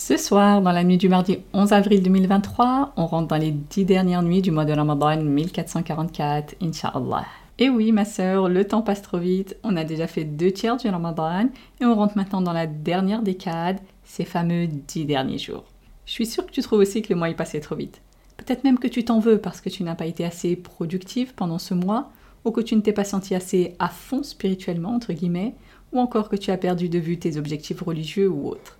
Ce 0.00 0.16
soir, 0.16 0.62
dans 0.62 0.70
la 0.70 0.84
nuit 0.84 0.96
du 0.96 1.08
mardi 1.08 1.38
11 1.52 1.72
avril 1.72 2.04
2023, 2.04 2.92
on 2.96 3.06
rentre 3.06 3.26
dans 3.26 3.36
les 3.36 3.50
dix 3.50 3.84
dernières 3.84 4.22
nuits 4.22 4.42
du 4.42 4.52
mois 4.52 4.64
de 4.64 4.72
Ramadan 4.72 5.20
1444, 5.24 6.54
Inch'Allah. 6.62 7.26
Et 7.58 7.68
oui, 7.68 7.90
ma 7.90 8.04
sœur, 8.04 8.48
le 8.48 8.64
temps 8.64 8.80
passe 8.80 9.02
trop 9.02 9.18
vite. 9.18 9.56
On 9.64 9.76
a 9.76 9.82
déjà 9.82 10.06
fait 10.06 10.22
deux 10.22 10.52
tiers 10.52 10.76
du 10.76 10.88
Ramadan 10.88 11.48
et 11.80 11.84
on 11.84 11.96
rentre 11.96 12.16
maintenant 12.16 12.40
dans 12.40 12.52
la 12.52 12.68
dernière 12.68 13.22
décade, 13.22 13.80
ces 14.04 14.24
fameux 14.24 14.68
dix 14.68 15.04
derniers 15.04 15.36
jours. 15.36 15.64
Je 16.06 16.12
suis 16.12 16.26
sûre 16.26 16.46
que 16.46 16.52
tu 16.52 16.62
trouves 16.62 16.78
aussi 16.78 17.02
que 17.02 17.12
le 17.12 17.18
mois 17.18 17.30
est 17.30 17.34
passé 17.34 17.58
trop 17.58 17.74
vite. 17.74 18.00
Peut-être 18.36 18.62
même 18.62 18.78
que 18.78 18.86
tu 18.86 19.04
t'en 19.04 19.18
veux 19.18 19.38
parce 19.38 19.60
que 19.60 19.68
tu 19.68 19.82
n'as 19.82 19.96
pas 19.96 20.06
été 20.06 20.24
assez 20.24 20.54
productive 20.54 21.34
pendant 21.34 21.58
ce 21.58 21.74
mois, 21.74 22.08
ou 22.44 22.52
que 22.52 22.60
tu 22.60 22.76
ne 22.76 22.82
t'es 22.82 22.92
pas 22.92 23.02
senti 23.02 23.34
assez 23.34 23.74
à 23.80 23.88
fond 23.88 24.22
spirituellement, 24.22 24.94
entre 24.94 25.12
guillemets, 25.12 25.56
ou 25.92 25.98
encore 25.98 26.28
que 26.28 26.36
tu 26.36 26.52
as 26.52 26.56
perdu 26.56 26.88
de 26.88 27.00
vue 27.00 27.18
tes 27.18 27.36
objectifs 27.36 27.82
religieux 27.82 28.28
ou 28.28 28.46
autres. 28.46 28.77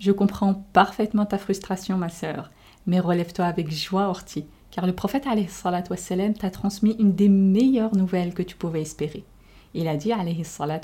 Je 0.00 0.12
comprends 0.12 0.54
parfaitement 0.72 1.26
ta 1.26 1.36
frustration, 1.36 1.98
ma 1.98 2.08
sœur, 2.08 2.50
mais 2.86 3.00
relève-toi 3.00 3.44
avec 3.44 3.70
joie, 3.70 4.08
Orti, 4.08 4.46
car 4.70 4.86
le 4.86 4.94
prophète 4.94 5.26
wassalam, 5.26 6.32
t'a 6.32 6.48
transmis 6.48 6.96
une 6.98 7.12
des 7.12 7.28
meilleures 7.28 7.94
nouvelles 7.94 8.32
que 8.32 8.42
tu 8.42 8.56
pouvais 8.56 8.80
espérer. 8.80 9.24
Il 9.74 9.88
a 9.88 9.98
dit 9.98 10.12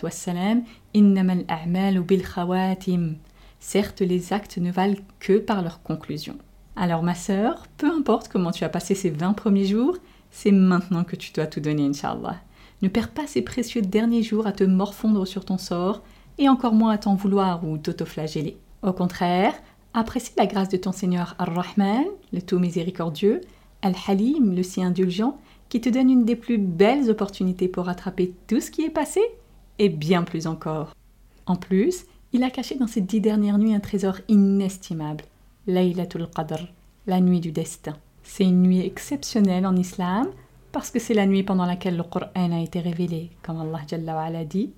wassalam, 0.03 0.65
bil 0.93 2.23
khawatim. 2.23 3.17
Certes, 3.59 4.03
les 4.03 4.35
actes 4.35 4.59
ne 4.59 4.71
valent 4.71 5.01
que 5.19 5.39
par 5.39 5.63
leur 5.63 5.83
conclusion. 5.83 6.37
Alors, 6.77 7.03
ma 7.03 7.15
sœur, 7.15 7.67
peu 7.79 7.91
importe 7.91 8.29
comment 8.29 8.51
tu 8.51 8.65
as 8.65 8.69
passé 8.69 8.95
ces 8.95 9.09
20 9.09 9.33
premiers 9.33 9.65
jours, 9.65 9.97
c'est 10.31 10.53
maintenant 10.53 11.05
que 11.05 11.17
tu 11.17 11.33
dois 11.33 11.47
tout 11.47 11.61
donner, 11.61 11.87
Inch'Allah. 11.87 12.37
Ne 12.83 12.89
perds 12.89 13.13
pas 13.13 13.27
ces 13.27 13.41
précieux 13.41 13.81
derniers 13.81 14.23
jours 14.23 14.47
à 14.47 14.53
te 14.53 14.65
morfondre 14.65 15.27
sur 15.27 15.47
ton 15.47 15.57
sort, 15.57 16.03
et 16.37 16.51
encore 16.51 16.75
moins 16.75 16.91
à 16.91 16.99
t'en 16.99 17.15
vouloir 17.15 17.67
ou 17.67 17.79
t'autoflageller. 17.79 18.59
Au 18.83 18.93
contraire, 18.93 19.55
apprécie 19.95 20.33
la 20.37 20.47
grâce 20.47 20.69
de 20.69 20.77
ton 20.77 20.93
Seigneur 20.93 21.35
Ar-Rahman, 21.39 22.05
le 22.33 22.43
tout 22.43 22.59
miséricordieux, 22.59 23.41
Al-Halim, 23.83 24.55
le 24.55 24.63
si 24.63 24.83
indulgent, 24.83 25.39
qui 25.69 25.81
te 25.81 25.89
donne 25.89 26.11
une 26.11 26.25
des 26.25 26.37
plus 26.37 26.59
belles 26.59 27.11
opportunités 27.11 27.69
pour 27.69 27.87
rattraper 27.87 28.33
tout 28.47 28.61
ce 28.61 28.71
qui 28.71 28.83
est 28.83 28.91
passé, 28.91 29.21
et 29.79 29.89
bien 29.89 30.23
plus 30.23 30.47
encore. 30.47 30.95
En 31.47 31.57
plus, 31.57 32.05
il 32.33 32.43
a 32.43 32.51
caché 32.51 32.75
dans 32.77 32.87
ces 32.87 33.01
dix 33.01 33.21
dernières 33.21 33.59
nuits 33.59 33.75
un 33.75 33.81
trésor 33.81 34.17
inestimable, 34.29 35.25
Laylatul 35.67 36.29
Qadr, 36.35 36.69
la 37.07 37.21
nuit 37.21 37.41
du 37.41 37.53
destin. 37.53 37.97
C'est 38.23 38.45
une 38.45 38.63
nuit 38.63 38.81
exceptionnelle 38.81 39.67
en 39.67 39.77
islam 39.77 40.29
parce 40.73 40.91
que 40.91 40.99
c'est 40.99 41.15
la 41.15 41.27
nuit 41.27 41.43
pendant 41.43 41.65
laquelle 41.65 41.97
le 41.97 42.03
Coran 42.03 42.29
a 42.35 42.61
été 42.61 42.81
révélé, 42.81 43.31
comme 43.43 43.61
Allah 43.61 43.81
Jalla 43.89 44.45
dit 44.45 44.73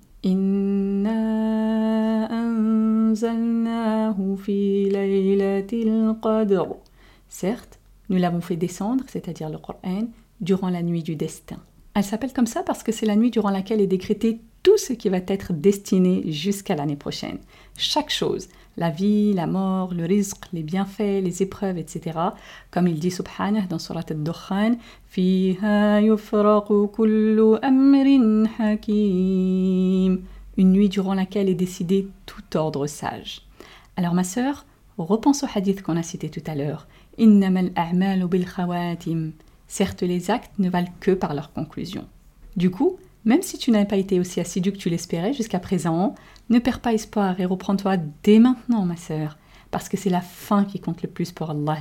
Certes, 7.29 7.79
nous 8.09 8.17
l'avons 8.17 8.41
fait 8.41 8.57
descendre, 8.57 9.03
c'est-à-dire 9.07 9.49
le 9.49 9.57
Coran, 9.57 10.07
durant 10.41 10.69
la 10.69 10.81
nuit 10.81 11.03
du 11.03 11.15
destin. 11.15 11.57
Elle 11.93 12.03
s'appelle 12.03 12.33
comme 12.33 12.47
ça 12.47 12.63
parce 12.63 12.83
que 12.83 12.91
c'est 12.91 13.05
la 13.05 13.15
nuit 13.15 13.31
durant 13.31 13.49
laquelle 13.49 13.81
est 13.81 13.87
décrété 13.87 14.39
tout 14.63 14.77
ce 14.77 14.93
qui 14.93 15.09
va 15.09 15.19
être 15.27 15.53
destiné 15.53 16.31
jusqu'à 16.31 16.75
l'année 16.75 16.95
prochaine. 16.95 17.39
Chaque 17.77 18.09
chose, 18.09 18.49
la 18.77 18.89
vie, 18.89 19.33
la 19.33 19.47
mort, 19.47 19.93
le 19.93 20.05
rizq, 20.05 20.45
les 20.53 20.63
bienfaits, 20.63 21.21
les 21.23 21.41
épreuves, 21.41 21.77
etc. 21.77 22.19
Comme 22.71 22.87
il 22.87 22.99
dit 22.99 23.11
subhanah 23.11 23.67
dans 23.67 23.79
Surat 23.79 24.05
al-Dukhan, 24.09 24.77
une 30.57 30.71
nuit 30.71 30.89
durant 30.89 31.13
laquelle 31.13 31.49
est 31.49 31.55
décidé 31.55 32.07
tout 32.25 32.57
ordre 32.57 32.87
sage. 32.87 33.41
Alors 33.97 34.13
ma 34.13 34.23
sœur, 34.23 34.65
repense 34.97 35.43
au 35.43 35.47
hadith 35.53 35.81
qu'on 35.81 35.97
a 35.97 36.03
cité 36.03 36.29
tout 36.29 36.43
à 36.45 36.55
l'heure. 36.55 36.87
Certes, 39.67 40.01
les 40.01 40.31
actes 40.31 40.51
ne 40.57 40.69
valent 40.69 40.93
que 40.99 41.11
par 41.11 41.33
leur 41.33 41.53
conclusion. 41.53 42.07
Du 42.55 42.71
coup, 42.71 42.97
même 43.29 43.43
si 43.43 43.59
tu 43.59 43.69
n'as 43.69 43.85
pas 43.85 43.97
été 43.97 44.19
aussi 44.19 44.39
assidu 44.39 44.71
que 44.71 44.79
tu 44.79 44.89
l'espérais 44.89 45.33
jusqu'à 45.33 45.59
présent, 45.59 46.15
ne 46.49 46.57
perds 46.57 46.79
pas 46.79 46.93
espoir 46.93 47.39
et 47.39 47.45
reprends-toi 47.45 47.97
dès 48.23 48.39
maintenant, 48.39 48.85
ma 48.85 48.97
sœur, 48.97 49.37
parce 49.69 49.87
que 49.87 49.97
c'est 49.97 50.09
la 50.09 50.19
fin 50.19 50.65
qui 50.65 50.79
compte 50.79 51.03
le 51.03 51.09
plus 51.09 51.31
pour 51.31 51.51
Allah. 51.51 51.77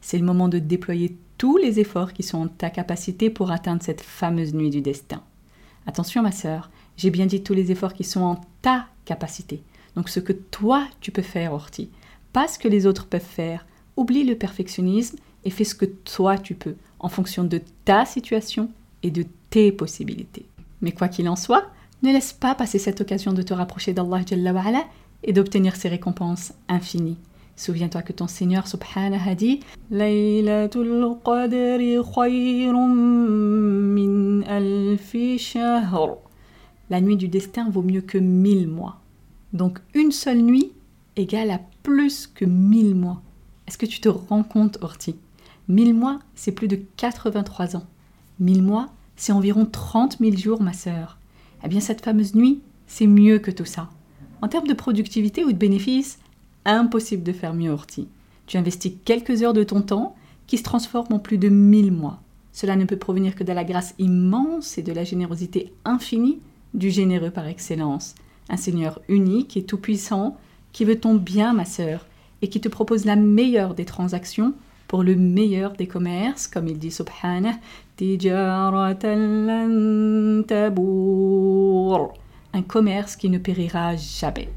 C'est 0.00 0.18
le 0.18 0.24
moment 0.24 0.48
de 0.48 0.60
déployer 0.60 1.16
tous 1.36 1.56
les 1.56 1.80
efforts 1.80 2.12
qui 2.12 2.22
sont 2.22 2.38
en 2.38 2.46
ta 2.46 2.70
capacité 2.70 3.28
pour 3.28 3.50
atteindre 3.50 3.82
cette 3.82 4.02
fameuse 4.02 4.54
nuit 4.54 4.70
du 4.70 4.82
destin. 4.82 5.20
Attention, 5.84 6.22
ma 6.22 6.30
sœur, 6.30 6.70
j'ai 6.96 7.10
bien 7.10 7.26
dit 7.26 7.42
tous 7.42 7.54
les 7.54 7.72
efforts 7.72 7.94
qui 7.94 8.04
sont 8.04 8.22
en 8.22 8.40
ta 8.62 8.86
capacité. 9.04 9.64
Donc 9.96 10.08
ce 10.08 10.20
que 10.20 10.32
toi 10.32 10.86
tu 11.00 11.10
peux 11.10 11.22
faire, 11.22 11.54
Orti, 11.54 11.90
pas 12.32 12.46
ce 12.46 12.60
que 12.60 12.68
les 12.68 12.86
autres 12.86 13.08
peuvent 13.08 13.20
faire. 13.20 13.66
Oublie 13.96 14.22
le 14.22 14.36
perfectionnisme 14.36 15.16
et 15.42 15.50
fais 15.50 15.64
ce 15.64 15.74
que 15.74 15.86
toi 15.86 16.38
tu 16.38 16.54
peux, 16.54 16.76
en 17.00 17.08
fonction 17.08 17.42
de 17.42 17.60
ta 17.84 18.04
situation 18.04 18.70
et 19.02 19.10
de 19.10 19.24
tes 19.50 19.72
possibilités. 19.72 20.46
Mais 20.80 20.92
quoi 20.92 21.08
qu'il 21.08 21.28
en 21.28 21.36
soit, 21.36 21.66
ne 22.02 22.12
laisse 22.12 22.32
pas 22.32 22.54
passer 22.54 22.78
cette 22.78 23.00
occasion 23.00 23.32
de 23.32 23.42
te 23.42 23.54
rapprocher 23.54 23.92
d'Allah 23.92 24.20
et 25.22 25.32
d'obtenir 25.32 25.76
ses 25.76 25.88
récompenses 25.88 26.52
infinies. 26.68 27.18
Souviens-toi 27.56 28.02
que 28.02 28.12
ton 28.12 28.28
Seigneur 28.28 28.66
subhanahu 28.68 29.28
a 29.28 29.34
dit 29.34 29.60
La 36.90 37.00
nuit 37.00 37.16
du 37.16 37.28
destin 37.28 37.70
vaut 37.70 37.82
mieux 37.82 38.02
que 38.02 38.18
mille 38.18 38.68
mois. 38.68 39.00
Donc 39.54 39.78
une 39.94 40.12
seule 40.12 40.42
nuit 40.42 40.72
égale 41.16 41.50
à 41.50 41.60
plus 41.82 42.26
que 42.26 42.44
mille 42.44 42.94
mois. 42.94 43.22
Est-ce 43.66 43.78
que 43.78 43.86
tu 43.86 44.00
te 44.00 44.10
rends 44.10 44.42
compte, 44.42 44.78
Orti 44.82 45.16
Mille 45.68 45.94
mois, 45.94 46.20
c'est 46.34 46.52
plus 46.52 46.68
de 46.68 46.78
83 46.98 47.74
ans. 47.74 47.86
Mille 48.38 48.62
mois, 48.62 48.90
c'est 49.16 49.32
environ 49.32 49.66
30 49.66 50.18
000 50.20 50.36
jours, 50.36 50.62
ma 50.62 50.72
sœur. 50.72 51.18
Eh 51.64 51.68
bien, 51.68 51.80
cette 51.80 52.04
fameuse 52.04 52.34
nuit, 52.34 52.60
c'est 52.86 53.06
mieux 53.06 53.38
que 53.38 53.50
tout 53.50 53.64
ça. 53.64 53.90
En 54.42 54.48
termes 54.48 54.66
de 54.66 54.74
productivité 54.74 55.44
ou 55.44 55.52
de 55.52 55.56
bénéfices, 55.56 56.18
impossible 56.64 57.22
de 57.22 57.32
faire 57.32 57.54
mieux, 57.54 57.70
Orti. 57.70 58.08
Tu 58.46 58.56
investis 58.56 58.92
quelques 59.04 59.42
heures 59.42 59.54
de 59.54 59.64
ton 59.64 59.82
temps 59.82 60.14
qui 60.46 60.58
se 60.58 60.62
transforment 60.62 61.14
en 61.14 61.18
plus 61.18 61.38
de 61.38 61.48
1000 61.48 61.90
mois. 61.90 62.20
Cela 62.52 62.76
ne 62.76 62.84
peut 62.84 62.96
provenir 62.96 63.34
que 63.34 63.44
de 63.44 63.52
la 63.52 63.64
grâce 63.64 63.94
immense 63.98 64.78
et 64.78 64.82
de 64.82 64.92
la 64.92 65.04
générosité 65.04 65.72
infinie 65.84 66.38
du 66.74 66.90
généreux 66.90 67.30
par 67.30 67.46
excellence. 67.46 68.14
Un 68.48 68.56
Seigneur 68.56 69.00
unique 69.08 69.56
et 69.56 69.64
tout-puissant 69.64 70.36
qui 70.72 70.84
veut 70.84 71.00
ton 71.00 71.14
bien, 71.14 71.52
ma 71.52 71.64
sœur, 71.64 72.06
et 72.42 72.48
qui 72.48 72.60
te 72.60 72.68
propose 72.68 73.04
la 73.04 73.16
meilleure 73.16 73.74
des 73.74 73.84
transactions 73.84 74.54
pour 74.88 75.02
le 75.02 75.16
meilleur 75.16 75.72
des 75.72 75.86
commerces, 75.86 76.46
comme 76.46 76.68
il 76.68 76.78
dit 76.78 76.90
Subhanah, 76.90 77.58
un 82.52 82.62
commerce 82.62 83.16
qui 83.16 83.30
ne 83.30 83.38
périra 83.38 83.96
jamais. 83.96 84.48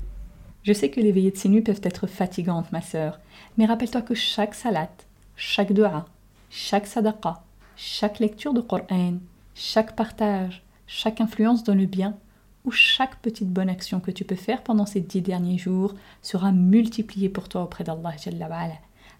Je 0.64 0.74
sais 0.74 0.90
que 0.90 1.00
les 1.00 1.12
veillées 1.12 1.32
de 1.32 1.48
nuits 1.48 1.62
peuvent 1.62 1.82
être 1.84 2.06
fatigantes, 2.08 2.72
ma 2.72 2.82
sœur, 2.82 3.20
mais 3.58 3.66
rappelle-toi 3.66 4.02
que 4.02 4.14
chaque 4.14 4.56
salat, 4.56 4.92
chaque 5.36 5.74
dua, 5.74 6.06
chaque 6.50 6.88
sadaqa, 6.88 7.44
chaque 7.76 8.20
lecture 8.20 8.54
de 8.54 8.62
Coran, 8.62 9.20
chaque 9.56 9.96
partage, 9.96 10.64
chaque 10.86 11.22
influence 11.22 11.64
dans 11.64 11.76
le 11.76 11.86
bien, 11.86 12.18
ou 12.66 12.72
chaque 12.72 13.20
petite 13.22 13.50
bonne 13.50 13.70
action 13.70 14.00
que 14.00 14.12
tu 14.12 14.26
peux 14.26 14.36
faire 14.36 14.64
pendant 14.64 14.86
ces 14.86 15.00
dix 15.00 15.22
derniers 15.22 15.58
jours 15.58 15.96
sera 16.22 16.52
multipliée 16.52 17.30
pour 17.30 17.48
toi 17.48 17.64
auprès 17.64 17.84
d'Allah. 17.84 18.16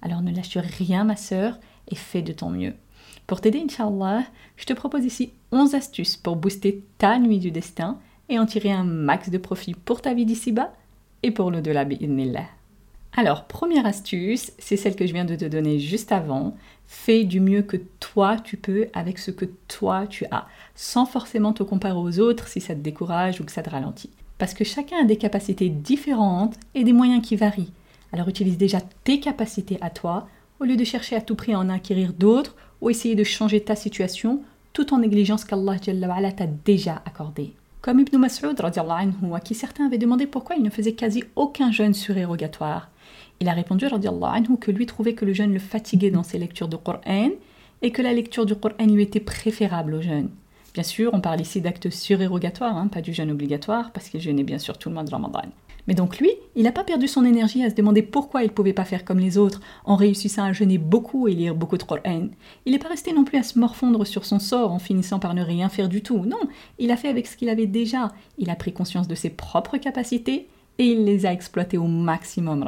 Alors 0.02 0.22
ne 0.22 0.34
lâche 0.34 0.58
rien, 0.58 1.04
ma 1.04 1.16
sœur, 1.16 1.60
et 1.90 1.96
fais 1.96 2.22
de 2.22 2.34
ton 2.34 2.50
mieux. 2.50 2.74
Pour 3.28 3.42
t'aider, 3.42 3.62
Inch'Allah, 3.64 4.24
je 4.58 4.66
te 4.66 4.74
propose 4.74 5.06
ici 5.06 5.34
11 5.52 5.76
astuces 5.76 6.18
pour 6.18 6.36
booster 6.36 6.84
ta 6.98 7.20
nuit 7.20 7.40
du 7.40 7.52
destin 7.52 8.00
et 8.28 8.40
en 8.40 8.46
tirer 8.46 8.72
un 8.72 8.84
max 8.84 9.30
de 9.30 9.38
profit 9.38 9.74
pour 9.74 10.02
ta 10.02 10.14
vie 10.14 10.26
d'ici-bas 10.26 10.74
et 11.24 11.32
pour 11.32 11.52
l'au-delà, 11.52 11.86
bi'idnillah. 11.86 12.48
Alors, 13.18 13.46
première 13.46 13.86
astuce, 13.86 14.52
c'est 14.60 14.78
celle 14.78 14.96
que 14.96 15.08
je 15.08 15.14
viens 15.14 15.26
de 15.26 15.36
te 15.36 15.46
donner 15.46 15.80
juste 15.80 16.12
avant. 16.12 16.56
Fais 16.86 17.24
du 17.24 17.40
mieux 17.40 17.64
que 17.64 17.78
toi 18.00 18.38
tu 18.38 18.56
peux 18.56 18.88
avec 18.94 19.18
ce 19.18 19.32
que 19.32 19.46
toi 19.68 20.08
tu 20.08 20.26
as, 20.32 20.48
sans 20.76 21.06
forcément 21.06 21.54
te 21.54 21.64
comparer 21.64 21.98
aux 21.98 22.20
autres 22.20 22.48
si 22.48 22.62
ça 22.62 22.76
te 22.76 22.80
décourage 22.80 23.42
ou 23.42 23.44
que 23.44 23.52
ça 23.52 23.64
te 23.64 23.70
ralentit. 23.70 24.12
Parce 24.38 24.54
que 24.54 24.64
chacun 24.64 24.98
a 25.02 25.06
des 25.06 25.18
capacités 25.18 25.70
différentes 25.70 26.56
et 26.76 26.84
des 26.84 26.94
moyens 26.94 27.26
qui 27.26 27.36
varient. 27.36 27.74
Alors 28.14 28.28
utilise 28.28 28.58
déjà 28.58 28.80
tes 29.04 29.20
capacités 29.20 29.78
à 29.82 29.90
toi 29.90 30.28
au 30.60 30.66
lieu 30.66 30.76
de 30.76 30.84
chercher 30.84 31.16
à 31.16 31.22
tout 31.22 31.36
prix 31.36 31.54
à 31.54 31.60
en 31.60 31.70
acquérir 31.70 32.14
d'autres 32.14 32.56
ou 32.82 32.90
essayer 32.90 33.16
de 33.16 33.24
changer 33.24 33.62
ta 33.62 33.76
situation 33.76 34.42
tout 34.74 34.94
en 34.94 35.00
négligeant 35.00 35.38
ce 35.38 35.46
qu'Allah 35.46 35.80
t'a 35.80 36.48
déjà 36.66 37.02
accordé. 37.06 37.54
Comme 37.82 38.00
Ibn 38.02 38.18
Mas'ud, 38.18 38.60
à 38.62 39.40
qui 39.40 39.56
certains 39.56 39.86
avaient 39.86 39.98
demandé 39.98 40.28
pourquoi 40.28 40.56
il 40.58 40.64
ne 40.64 40.70
faisait 40.70 40.94
quasi 40.94 41.24
aucun 41.36 41.72
jeûne 41.72 41.94
surérogatoire. 41.94 42.90
Il 43.40 43.48
a 43.48 43.54
répondu 43.54 43.86
anhu, 43.86 44.58
que 44.60 44.72
lui 44.72 44.86
trouvait 44.86 45.14
que 45.14 45.24
le 45.24 45.34
jeûne 45.34 45.54
le 45.54 45.60
fatiguait 45.60 46.12
dans 46.12 46.24
ses 46.24 46.38
lectures 46.38 46.68
du 46.68 46.78
Coran 46.78 47.30
et 47.82 47.92
que 47.92 48.02
la 48.02 48.12
lecture 48.12 48.46
du 48.46 48.56
Coran 48.56 48.86
lui 48.86 49.04
était 49.04 49.22
préférable 49.22 49.94
au 49.94 50.02
jeûne. 50.02 50.30
Bien 50.74 50.84
sûr, 50.84 51.12
on 51.14 51.22
parle 51.22 51.40
ici 51.42 51.62
d'actes 51.62 51.90
surérogatoires, 51.90 52.76
hein, 52.76 52.88
pas 52.88 53.02
du 53.02 53.14
jeûne 53.14 53.32
obligatoire, 53.32 53.92
parce 53.92 54.10
qu'il 54.10 54.20
jeûnait 54.20 54.44
bien 54.44 54.60
sûr 54.60 54.78
tout 54.78 54.90
le 54.90 54.96
monde 54.96 55.08
de 55.08 55.12
Ramadan. 55.12 55.42
Mais 55.90 55.96
donc 55.96 56.20
lui, 56.20 56.30
il 56.56 56.62
n'a 56.62 56.72
pas 56.72 56.84
perdu 56.84 57.08
son 57.08 57.26
énergie 57.26 57.64
à 57.64 57.70
se 57.72 57.74
demander 57.74 58.04
pourquoi 58.04 58.44
il 58.44 58.50
ne 58.50 58.54
pouvait 58.54 58.74
pas 58.74 58.86
faire 58.86 59.04
comme 59.04 59.18
les 59.18 59.40
autres 59.40 59.60
en 59.86 59.96
réussissant 59.96 60.44
à 60.44 60.54
jeûner 60.54 60.78
beaucoup 60.78 61.28
et 61.28 61.34
lire 61.34 61.56
beaucoup 61.56 61.80
de 61.80 61.84
Coran. 61.84 62.28
Il 62.68 62.74
n'est 62.74 62.78
pas 62.78 62.90
resté 62.90 63.12
non 63.12 63.24
plus 63.24 63.40
à 63.40 63.44
se 63.44 63.58
morfondre 63.58 64.06
sur 64.06 64.24
son 64.24 64.38
sort 64.38 64.72
en 64.72 64.78
finissant 64.78 65.18
par 65.18 65.34
ne 65.34 65.42
rien 65.42 65.68
faire 65.68 65.90
du 65.90 66.04
tout. 66.04 66.20
Non, 66.20 66.42
il 66.78 66.92
a 66.92 66.96
fait 66.96 67.08
avec 67.08 67.26
ce 67.26 67.36
qu'il 67.36 67.50
avait 67.50 67.66
déjà. 67.66 68.12
Il 68.38 68.52
a 68.52 68.56
pris 68.56 68.72
conscience 68.72 69.08
de 69.08 69.16
ses 69.16 69.32
propres 69.32 69.78
capacités 69.78 70.48
et 70.78 70.86
il 70.86 71.06
les 71.06 71.26
a 71.26 71.34
exploitées 71.34 71.80
au 71.80 71.88
maximum. 71.88 72.64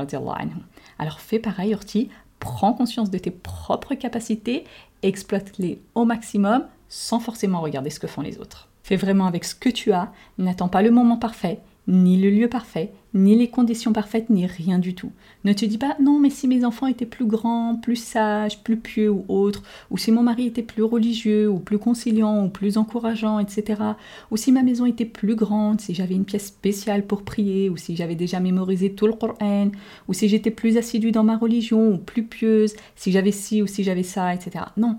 Alors 0.97 1.19
fais 1.19 1.37
pareil, 1.37 1.75
Orti, 1.75 2.09
prends 2.39 2.73
conscience 2.73 3.11
de 3.11 3.19
tes 3.19 3.29
propres 3.29 3.93
capacités, 3.93 4.63
exploite-les 5.03 5.79
au 5.93 6.05
maximum 6.05 6.63
sans 6.89 7.19
forcément 7.19 7.61
regarder 7.61 7.91
ce 7.91 7.99
que 7.99 8.07
font 8.07 8.23
les 8.23 8.39
autres. 8.39 8.67
Fais 8.81 8.95
vraiment 8.95 9.27
avec 9.27 9.45
ce 9.45 9.53
que 9.53 9.69
tu 9.69 9.91
as, 9.91 10.11
n'attends 10.39 10.69
pas 10.69 10.81
le 10.81 10.89
moment 10.89 11.17
parfait, 11.17 11.59
ni 11.87 12.17
le 12.17 12.29
lieu 12.29 12.47
parfait, 12.47 12.91
ni 13.13 13.35
les 13.35 13.49
conditions 13.49 13.91
parfaites, 13.91 14.29
ni 14.29 14.45
rien 14.45 14.79
du 14.79 14.93
tout. 14.93 15.11
Ne 15.43 15.53
te 15.53 15.65
dis 15.65 15.77
pas 15.77 15.97
non, 15.99 16.19
mais 16.19 16.29
si 16.29 16.47
mes 16.47 16.63
enfants 16.63 16.87
étaient 16.87 17.05
plus 17.05 17.25
grands, 17.25 17.75
plus 17.75 17.95
sages, 17.95 18.63
plus 18.63 18.77
pieux 18.77 19.09
ou 19.09 19.25
autres, 19.27 19.63
ou 19.89 19.97
si 19.97 20.11
mon 20.11 20.23
mari 20.23 20.45
était 20.45 20.61
plus 20.61 20.83
religieux, 20.83 21.49
ou 21.49 21.59
plus 21.59 21.79
conciliant, 21.79 22.45
ou 22.45 22.49
plus 22.49 22.77
encourageant, 22.77 23.39
etc. 23.39 23.81
Ou 24.29 24.37
si 24.37 24.51
ma 24.51 24.63
maison 24.63 24.85
était 24.85 25.05
plus 25.05 25.35
grande, 25.35 25.81
si 25.81 25.93
j'avais 25.93 26.15
une 26.15 26.25
pièce 26.25 26.47
spéciale 26.47 27.05
pour 27.05 27.23
prier, 27.23 27.69
ou 27.69 27.77
si 27.77 27.95
j'avais 27.95 28.15
déjà 28.15 28.39
mémorisé 28.39 28.93
tout 28.93 29.07
le 29.07 29.13
Coran, 29.13 29.71
ou 30.07 30.13
si 30.13 30.29
j'étais 30.29 30.51
plus 30.51 30.77
assidue 30.77 31.11
dans 31.11 31.23
ma 31.23 31.37
religion, 31.37 31.93
ou 31.93 31.97
plus 31.97 32.23
pieuse, 32.23 32.75
si 32.95 33.11
j'avais 33.11 33.31
ci 33.31 33.61
ou 33.61 33.67
si 33.67 33.83
j'avais 33.83 34.03
ça, 34.03 34.33
etc. 34.33 34.65
Non, 34.77 34.97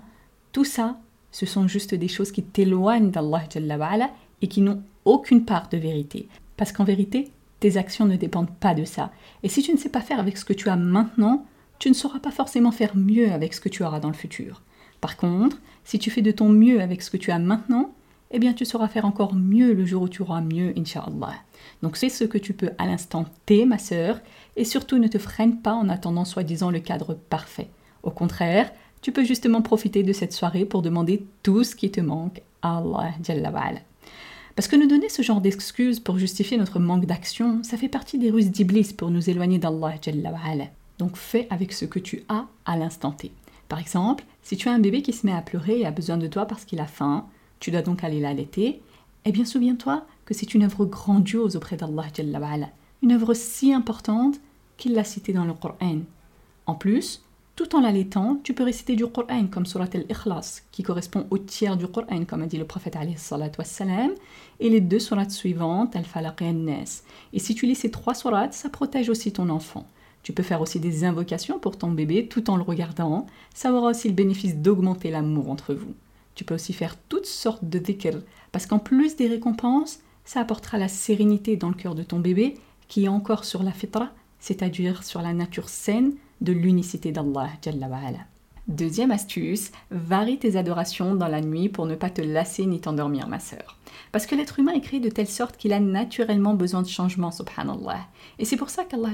tout 0.51 0.65
ça, 0.65 0.99
ce 1.31 1.45
sont 1.45 1.67
juste 1.67 1.95
des 1.95 2.07
choses 2.07 2.31
qui 2.31 2.43
t'éloignent 2.43 3.09
d'Allah 3.09 3.43
et 4.41 4.47
qui 4.47 4.61
n'ont 4.61 4.83
aucune 5.05 5.45
part 5.45 5.69
de 5.69 5.77
vérité. 5.77 6.27
Parce 6.57 6.71
qu'en 6.71 6.83
vérité, 6.83 7.31
tes 7.59 7.77
actions 7.77 8.05
ne 8.05 8.15
dépendent 8.15 8.53
pas 8.55 8.73
de 8.73 8.83
ça. 8.83 9.11
Et 9.41 9.49
si 9.49 9.61
tu 9.61 9.71
ne 9.71 9.77
sais 9.77 9.89
pas 9.89 10.01
faire 10.01 10.19
avec 10.19 10.37
ce 10.37 10.45
que 10.45 10.53
tu 10.53 10.69
as 10.69 10.75
maintenant, 10.75 11.45
tu 11.79 11.89
ne 11.89 11.93
sauras 11.93 12.19
pas 12.19 12.31
forcément 12.31 12.71
faire 12.71 12.95
mieux 12.95 13.31
avec 13.31 13.53
ce 13.53 13.61
que 13.61 13.69
tu 13.69 13.83
auras 13.83 13.99
dans 13.99 14.09
le 14.09 14.13
futur. 14.13 14.61
Par 15.01 15.17
contre, 15.17 15.57
si 15.83 15.99
tu 15.99 16.09
fais 16.11 16.21
de 16.21 16.31
ton 16.31 16.49
mieux 16.49 16.81
avec 16.81 17.01
ce 17.01 17.09
que 17.09 17.17
tu 17.17 17.31
as 17.31 17.39
maintenant, 17.39 17.93
eh 18.31 18.39
bien 18.39 18.53
tu 18.53 18.65
sauras 18.65 18.87
faire 18.87 19.05
encore 19.05 19.35
mieux 19.35 19.73
le 19.73 19.85
jour 19.85 20.03
où 20.03 20.09
tu 20.09 20.21
auras 20.21 20.41
mieux, 20.41 20.73
Inch'Allah. 20.77 21.35
Donc 21.81 21.97
fais 21.97 22.09
ce 22.09 22.23
que 22.23 22.37
tu 22.37 22.53
peux 22.53 22.71
à 22.77 22.85
l'instant 22.85 23.25
T, 23.45 23.65
ma 23.65 23.77
sœur, 23.77 24.19
et 24.55 24.65
surtout 24.65 24.97
ne 24.97 25.07
te 25.07 25.17
freine 25.17 25.61
pas 25.61 25.73
en 25.73 25.87
attendant 25.87 26.25
soi-disant 26.25 26.71
le 26.71 26.79
cadre 26.79 27.13
parfait. 27.13 27.69
Au 28.01 28.11
contraire, 28.11 28.71
tu 29.01 29.11
peux 29.11 29.23
justement 29.23 29.61
profiter 29.61 30.03
de 30.03 30.13
cette 30.13 30.33
soirée 30.33 30.65
pour 30.65 30.81
demander 30.81 31.25
tout 31.43 31.63
ce 31.63 31.75
qui 31.75 31.91
te 31.91 32.01
manque 32.01 32.41
à 32.61 32.77
Allah 32.77 33.13
parce 34.55 34.67
que 34.67 34.75
nous 34.75 34.87
donner 34.87 35.09
ce 35.09 35.21
genre 35.21 35.41
d'excuses 35.41 35.99
pour 35.99 36.19
justifier 36.19 36.57
notre 36.57 36.79
manque 36.79 37.05
d'action, 37.05 37.63
ça 37.63 37.77
fait 37.77 37.89
partie 37.89 38.19
des 38.19 38.29
ruses 38.29 38.51
d'Iblis 38.51 38.93
pour 38.95 39.09
nous 39.09 39.29
éloigner 39.29 39.57
d'Allah. 39.57 39.95
Donc 40.99 41.15
fais 41.15 41.47
avec 41.49 41.73
ce 41.73 41.85
que 41.85 41.99
tu 41.99 42.23
as 42.29 42.45
à 42.65 42.77
l'instant 42.77 43.11
T. 43.11 43.31
Par 43.67 43.79
exemple, 43.79 44.25
si 44.43 44.55
tu 44.55 44.69
as 44.69 44.73
un 44.73 44.79
bébé 44.79 45.01
qui 45.01 45.13
se 45.13 45.25
met 45.25 45.33
à 45.33 45.41
pleurer 45.41 45.79
et 45.79 45.85
a 45.87 45.91
besoin 45.91 46.17
de 46.17 46.27
toi 46.27 46.45
parce 46.45 46.65
qu'il 46.65 46.79
a 46.79 46.85
faim, 46.85 47.25
tu 47.59 47.71
dois 47.71 47.81
donc 47.81 48.03
aller 48.03 48.19
l'allaiter, 48.19 48.81
eh 49.25 49.31
bien 49.31 49.45
souviens-toi 49.45 50.05
que 50.25 50.33
c'est 50.33 50.53
une 50.53 50.63
œuvre 50.63 50.85
grandiose 50.85 51.55
auprès 51.55 51.77
d'Allah, 51.77 52.05
une 53.01 53.11
œuvre 53.11 53.33
si 53.33 53.73
importante 53.73 54.35
qu'il 54.77 54.93
l'a 54.93 55.03
citée 55.03 55.33
dans 55.33 55.45
le 55.45 55.53
Coran. 55.53 56.01
En 56.65 56.75
plus, 56.75 57.23
tout 57.55 57.75
en 57.75 57.81
l'allaitant, 57.81 58.39
tu 58.43 58.55
peux 58.55 58.63
réciter 58.63 58.95
du 58.95 59.05
Coran 59.05 59.45
comme 59.45 59.67
Surat 59.67 59.87
al-Ikhlas, 59.93 60.63
qui 60.71 60.81
correspond 60.81 61.27
au 61.29 61.37
tiers 61.37 61.77
du 61.77 61.87
Coran, 61.87 62.25
comme 62.25 62.41
a 62.41 62.47
dit 62.47 62.57
le 62.57 62.65
prophète 62.65 62.97
wassalam, 63.59 64.11
et 64.59 64.69
les 64.69 64.81
deux 64.81 64.99
sourates 64.99 65.29
suivantes, 65.29 65.95
Al-Falaq 65.95 66.41
et 66.41 66.47
Al-Nas. 66.47 67.03
Et 67.31 67.37
si 67.37 67.53
tu 67.53 67.67
lis 67.67 67.75
ces 67.75 67.91
trois 67.91 68.15
sourates, 68.15 68.53
ça 68.53 68.69
protège 68.69 69.09
aussi 69.09 69.31
ton 69.31 69.49
enfant. 69.49 69.85
Tu 70.23 70.33
peux 70.33 70.41
faire 70.41 70.61
aussi 70.61 70.79
des 70.79 71.03
invocations 71.03 71.59
pour 71.59 71.77
ton 71.77 71.91
bébé 71.91 72.27
tout 72.27 72.49
en 72.49 72.55
le 72.55 72.63
regardant. 72.63 73.27
Ça 73.53 73.71
aura 73.71 73.91
aussi 73.91 74.07
le 74.07 74.15
bénéfice 74.15 74.55
d'augmenter 74.55 75.11
l'amour 75.11 75.51
entre 75.51 75.75
vous. 75.75 75.93
Tu 76.33 76.45
peux 76.45 76.55
aussi 76.55 76.73
faire 76.73 76.95
toutes 77.07 77.27
sortes 77.27 77.65
de 77.65 77.77
dhikr, 77.77 78.17
parce 78.51 78.65
qu'en 78.65 78.79
plus 78.79 79.15
des 79.15 79.27
récompenses, 79.27 79.99
ça 80.25 80.39
apportera 80.39 80.79
la 80.79 80.87
sérénité 80.87 81.55
dans 81.55 81.69
le 81.69 81.75
cœur 81.75 81.93
de 81.93 82.01
ton 82.01 82.19
bébé, 82.19 82.55
qui 82.87 83.05
est 83.05 83.09
encore 83.09 83.45
sur 83.45 83.61
la 83.61 83.73
fitra, 83.73 84.09
c'est-à-dire 84.39 85.03
sur 85.03 85.21
la 85.21 85.33
nature 85.33 85.69
saine 85.69 86.13
de 86.41 86.53
l'unicité 86.53 87.11
d'Allah. 87.11 87.49
Deuxième 88.67 89.11
astuce, 89.11 89.71
varie 89.91 90.39
tes 90.39 90.55
adorations 90.55 91.15
dans 91.15 91.27
la 91.27 91.41
nuit 91.41 91.67
pour 91.67 91.85
ne 91.85 91.95
pas 91.95 92.09
te 92.09 92.21
lasser 92.21 92.65
ni 92.65 92.79
t'endormir, 92.79 93.27
ma 93.27 93.39
sœur. 93.39 93.77
Parce 94.13 94.25
que 94.25 94.35
l'être 94.35 94.57
humain 94.57 94.71
est 94.71 94.81
créé 94.81 95.01
de 95.01 95.09
telle 95.09 95.27
sorte 95.27 95.57
qu'il 95.57 95.73
a 95.73 95.81
naturellement 95.81 96.53
besoin 96.53 96.81
de 96.81 96.87
changement, 96.87 97.31
subhanallah. 97.31 98.07
Et 98.39 98.45
c'est 98.45 98.55
pour 98.55 98.69
ça 98.69 98.85
qu'Allah 98.85 99.11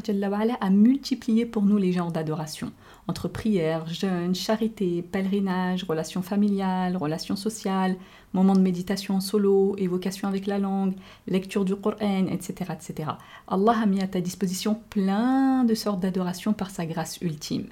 a 0.61 0.69
multiplié 0.69 1.47
pour 1.47 1.63
nous 1.63 1.77
les 1.77 1.91
genres 1.91 2.11
d'adoration. 2.11 2.71
Entre 3.09 3.27
prière, 3.27 3.87
jeûne, 3.87 4.35
charité, 4.35 5.01
pèlerinage, 5.01 5.83
relations 5.83 6.21
familiales, 6.21 6.95
relations 6.95 7.35
sociales, 7.35 7.95
moments 8.33 8.53
de 8.53 8.59
méditation 8.59 9.15
en 9.15 9.19
solo, 9.19 9.73
évocation 9.79 10.27
avec 10.27 10.45
la 10.45 10.59
langue, 10.59 10.93
lecture 11.25 11.65
du 11.65 11.75
Coran, 11.75 12.27
etc., 12.27 12.71
etc. 12.71 13.09
Allah 13.47 13.79
a 13.81 13.87
mis 13.87 14.03
à 14.03 14.07
ta 14.07 14.21
disposition 14.21 14.79
plein 14.91 15.63
de 15.63 15.73
sortes 15.73 16.01
d'adoration 16.01 16.53
par 16.53 16.69
sa 16.69 16.85
grâce 16.85 17.19
ultime. 17.21 17.65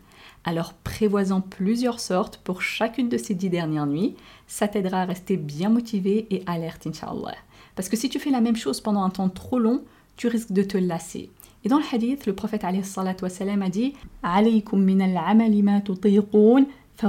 Alors 0.43 0.73
prévois-en 0.73 1.41
plusieurs 1.41 1.99
sortes 1.99 2.37
pour 2.37 2.63
chacune 2.63 3.07
de 3.07 3.19
ces 3.19 3.35
dix 3.35 3.51
dernières 3.51 3.85
nuits. 3.85 4.15
Ça 4.47 4.67
t'aidera 4.67 5.03
à 5.03 5.05
rester 5.05 5.37
bien 5.37 5.69
motivé 5.69 6.25
et 6.31 6.41
alerte, 6.47 6.87
Inch'Allah. 6.87 7.35
Parce 7.75 7.89
que 7.89 7.95
si 7.95 8.09
tu 8.09 8.17
fais 8.17 8.31
la 8.31 8.41
même 8.41 8.55
chose 8.55 8.81
pendant 8.81 9.03
un 9.03 9.11
temps 9.11 9.29
trop 9.29 9.59
long, 9.59 9.83
tu 10.15 10.29
risques 10.29 10.51
de 10.51 10.63
te 10.63 10.79
lasser. 10.79 11.29
Et 11.67 11.69
dans 11.69 11.79
le 11.79 11.85
hadith, 11.91 12.25
le 12.25 12.31
prophète 12.31 12.63
a 12.63 12.71
dit 12.71 13.93
"Alaykum 14.23 14.81
min 14.81 15.01
al 15.01 15.35
ma 15.35 15.49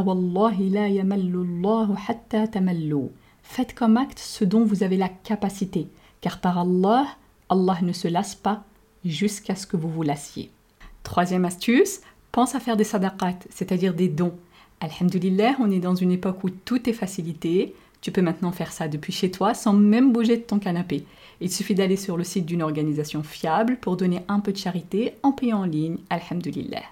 la 0.00 0.88
yamallu 0.88 1.65
hatta 2.09 2.45
Faites 3.45 3.75
comme 3.77 3.97
acte 3.97 4.19
ce 4.19 4.45
dont 4.45 4.65
vous 4.65 4.83
avez 4.83 4.97
la 4.97 5.09
capacité, 5.09 5.87
car 6.21 6.41
par 6.41 6.59
Allah, 6.59 7.07
Allah 7.49 7.79
ne 7.83 7.93
se 7.93 8.09
lasse 8.09 8.35
pas 8.35 8.65
jusqu'à 9.05 9.55
ce 9.55 9.65
que 9.65 9.77
vous 9.77 9.88
vous 9.88 10.03
lassiez. 10.03 10.50
Troisième 11.05 11.45
astuce, 11.45 12.00
Pense 12.33 12.57
à 12.57 12.61
faire 12.61 12.77
des 12.77 12.83
sadaqat, 12.83 13.38
c'est-à-dire 13.50 13.95
des 13.95 14.09
dons. 14.09 14.35
Alhamdulillah, 14.81 15.55
on 15.61 15.71
est 15.71 15.79
dans 15.79 15.95
une 15.95 16.11
époque 16.11 16.43
où 16.43 16.50
tout 16.50 16.91
est 16.91 16.93
facilité. 16.93 17.77
Tu 18.00 18.11
peux 18.11 18.23
maintenant 18.23 18.50
faire 18.50 18.73
ça 18.73 18.88
depuis 18.88 19.12
chez 19.12 19.31
toi 19.31 19.55
sans 19.55 19.73
même 19.73 20.12
bouger 20.12 20.37
de 20.37 20.43
ton 20.43 20.59
canapé. 20.59 21.05
Il 21.40 21.52
suffit 21.52 21.75
d'aller 21.75 21.97
sur 21.97 22.16
le 22.16 22.25
site 22.25 22.47
d'une 22.47 22.62
organisation 22.62 23.23
fiable 23.23 23.78
pour 23.80 23.97
donner 23.97 24.23
un 24.28 24.40
peu 24.40 24.52
de 24.52 24.57
charité 24.57 25.14
en 25.23 25.33
payant 25.33 25.61
en 25.61 25.64
ligne. 25.64 25.99
Alhamdulillah. 26.11 26.83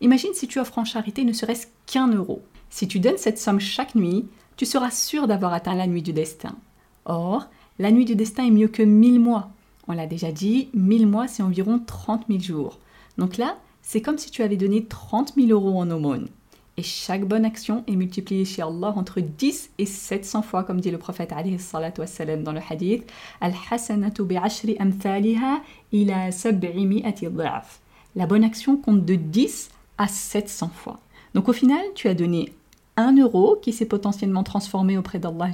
Imagine 0.00 0.34
si 0.34 0.48
tu 0.48 0.58
offres 0.58 0.78
en 0.78 0.84
charité 0.84 1.24
ne 1.24 1.32
serait-ce 1.32 1.66
qu'un 1.86 2.08
euro. 2.08 2.42
Si 2.70 2.88
tu 2.88 3.00
donnes 3.00 3.18
cette 3.18 3.38
somme 3.38 3.60
chaque 3.60 3.94
nuit, 3.94 4.26
tu 4.56 4.66
seras 4.66 4.90
sûr 4.90 5.26
d'avoir 5.26 5.52
atteint 5.52 5.74
la 5.74 5.86
nuit 5.86 6.02
du 6.02 6.12
destin. 6.12 6.56
Or, 7.04 7.48
la 7.78 7.90
nuit 7.90 8.04
du 8.04 8.16
destin 8.16 8.46
est 8.46 8.50
mieux 8.50 8.68
que 8.68 8.82
mille 8.82 9.20
mois. 9.20 9.50
On 9.88 9.92
l'a 9.92 10.06
déjà 10.06 10.32
dit, 10.32 10.68
mille 10.74 11.06
mois 11.06 11.28
c'est 11.28 11.42
environ 11.42 11.78
30 11.78 12.24
000 12.28 12.40
jours. 12.40 12.78
Donc 13.18 13.36
là, 13.36 13.56
c'est 13.82 14.02
comme 14.02 14.18
si 14.18 14.30
tu 14.30 14.42
avais 14.42 14.56
donné 14.56 14.84
30 14.84 15.34
000 15.36 15.48
euros 15.48 15.78
en 15.78 15.90
aumône. 15.90 16.28
Et 16.78 16.82
chaque 16.82 17.24
bonne 17.24 17.46
action 17.46 17.84
est 17.86 17.96
multipliée 17.96 18.44
chez 18.44 18.60
Allah 18.60 18.92
entre 18.96 19.20
10 19.20 19.70
et 19.78 19.86
700 19.86 20.42
fois, 20.42 20.62
comme 20.62 20.80
dit 20.80 20.90
le 20.90 20.98
prophète 20.98 21.30
dans 21.30 22.52
le 22.52 22.60
hadith 22.68 23.10
Al-hasanatu 23.40 24.24
bi'ashri 24.24 24.76
amthaliha 24.78 25.62
ila 25.92 26.30
sab'imi'ati 26.30 27.28
dha'af. 27.28 27.80
La 28.14 28.26
bonne 28.26 28.44
action 28.44 28.76
compte 28.76 29.06
de 29.06 29.14
10 29.14 29.70
à 29.96 30.06
700 30.06 30.68
fois. 30.68 31.00
Donc 31.32 31.48
au 31.48 31.54
final, 31.54 31.80
tu 31.94 32.08
as 32.08 32.14
donné 32.14 32.52
1 32.98 33.16
euro 33.18 33.56
qui 33.60 33.72
s'est 33.72 33.86
potentiellement 33.86 34.42
transformé 34.42 34.98
auprès 34.98 35.18
d'Allah 35.18 35.50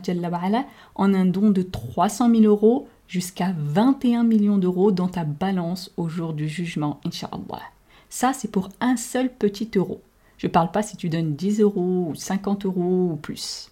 en 0.97 1.15
un 1.15 1.25
don 1.25 1.51
de 1.51 1.63
300 1.63 2.31
000 2.31 2.43
euros 2.45 2.89
jusqu'à 3.07 3.55
21 3.57 4.25
millions 4.25 4.59
d'euros 4.59 4.91
dans 4.91 5.09
ta 5.09 5.25
balance 5.25 5.93
au 5.97 6.09
jour 6.09 6.33
du 6.33 6.49
jugement, 6.49 7.01
Inch'Allah. 7.07 7.63
Ça, 8.09 8.33
c'est 8.33 8.51
pour 8.51 8.71
un 8.81 8.97
seul 8.97 9.33
petit 9.33 9.71
euro. 9.77 10.01
Je 10.43 10.49
ne 10.49 10.53
parle 10.53 10.73
pas 10.73 10.83
si 10.83 10.97
tu 10.97 11.09
donnes 11.09 11.37
10 11.37 11.61
euros 11.61 12.09
ou 12.11 12.17
50 12.17 12.67
euros 12.67 13.11
ou 13.13 13.17
plus. 13.17 13.71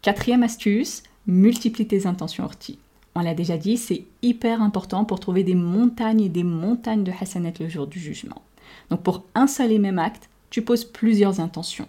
Quatrième 0.00 0.42
astuce, 0.42 1.02
multiplie 1.26 1.86
tes 1.86 2.06
intentions 2.06 2.44
orti. 2.44 2.78
On 3.14 3.20
l'a 3.20 3.34
déjà 3.34 3.58
dit, 3.58 3.76
c'est 3.76 4.06
hyper 4.22 4.62
important 4.62 5.04
pour 5.04 5.20
trouver 5.20 5.44
des 5.44 5.54
montagnes 5.54 6.22
et 6.22 6.30
des 6.30 6.44
montagnes 6.44 7.04
de 7.04 7.12
hasanet 7.20 7.52
le 7.60 7.68
jour 7.68 7.86
du 7.86 7.98
jugement. 7.98 8.40
Donc 8.88 9.02
pour 9.02 9.24
un 9.34 9.46
seul 9.46 9.70
et 9.70 9.78
même 9.78 9.98
acte, 9.98 10.30
tu 10.48 10.62
poses 10.62 10.86
plusieurs 10.86 11.40
intentions. 11.40 11.88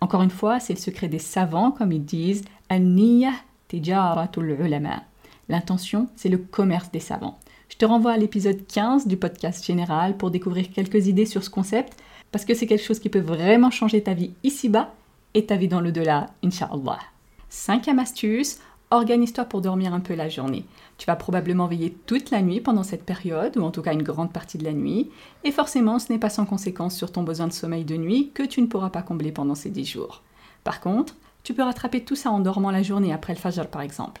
Encore 0.00 0.22
une 0.22 0.30
fois, 0.30 0.60
c'est 0.60 0.74
le 0.74 0.78
secret 0.78 1.08
des 1.08 1.18
savants, 1.18 1.72
comme 1.72 1.90
ils 1.90 2.04
disent, 2.04 2.44
L'intention, 5.48 6.08
c'est 6.14 6.28
le 6.28 6.38
commerce 6.38 6.92
des 6.92 7.00
savants. 7.00 7.40
Je 7.72 7.78
te 7.78 7.86
renvoie 7.86 8.12
à 8.12 8.18
l'épisode 8.18 8.66
15 8.66 9.06
du 9.06 9.16
podcast 9.16 9.64
général 9.64 10.18
pour 10.18 10.30
découvrir 10.30 10.70
quelques 10.70 11.06
idées 11.06 11.24
sur 11.24 11.42
ce 11.42 11.48
concept, 11.48 11.94
parce 12.30 12.44
que 12.44 12.52
c'est 12.52 12.66
quelque 12.66 12.84
chose 12.84 12.98
qui 12.98 13.08
peut 13.08 13.18
vraiment 13.18 13.70
changer 13.70 14.02
ta 14.02 14.12
vie 14.12 14.34
ici-bas 14.42 14.92
et 15.32 15.46
ta 15.46 15.56
vie 15.56 15.68
dans 15.68 15.80
le 15.80 15.90
delà 15.90 16.26
Inch'Allah. 16.44 16.98
Cinquième 17.48 17.98
astuce, 17.98 18.58
organise-toi 18.90 19.46
pour 19.46 19.62
dormir 19.62 19.94
un 19.94 20.00
peu 20.00 20.14
la 20.14 20.28
journée. 20.28 20.66
Tu 20.98 21.06
vas 21.06 21.16
probablement 21.16 21.66
veiller 21.66 21.96
toute 22.04 22.30
la 22.30 22.42
nuit 22.42 22.60
pendant 22.60 22.82
cette 22.82 23.06
période, 23.06 23.56
ou 23.56 23.62
en 23.62 23.70
tout 23.70 23.80
cas 23.80 23.94
une 23.94 24.02
grande 24.02 24.34
partie 24.34 24.58
de 24.58 24.64
la 24.64 24.74
nuit, 24.74 25.10
et 25.42 25.50
forcément 25.50 25.98
ce 25.98 26.12
n'est 26.12 26.18
pas 26.18 26.28
sans 26.28 26.44
conséquence 26.44 26.94
sur 26.94 27.10
ton 27.10 27.22
besoin 27.22 27.46
de 27.46 27.54
sommeil 27.54 27.86
de 27.86 27.96
nuit 27.96 28.32
que 28.34 28.42
tu 28.42 28.60
ne 28.60 28.66
pourras 28.66 28.90
pas 28.90 29.02
combler 29.02 29.32
pendant 29.32 29.54
ces 29.54 29.70
10 29.70 29.86
jours. 29.86 30.20
Par 30.62 30.82
contre, 30.82 31.16
tu 31.42 31.54
peux 31.54 31.62
rattraper 31.62 32.04
tout 32.04 32.16
ça 32.16 32.32
en 32.32 32.40
dormant 32.40 32.70
la 32.70 32.82
journée 32.82 33.14
après 33.14 33.32
le 33.32 33.38
fajr 33.38 33.66
par 33.68 33.80
exemple. 33.80 34.20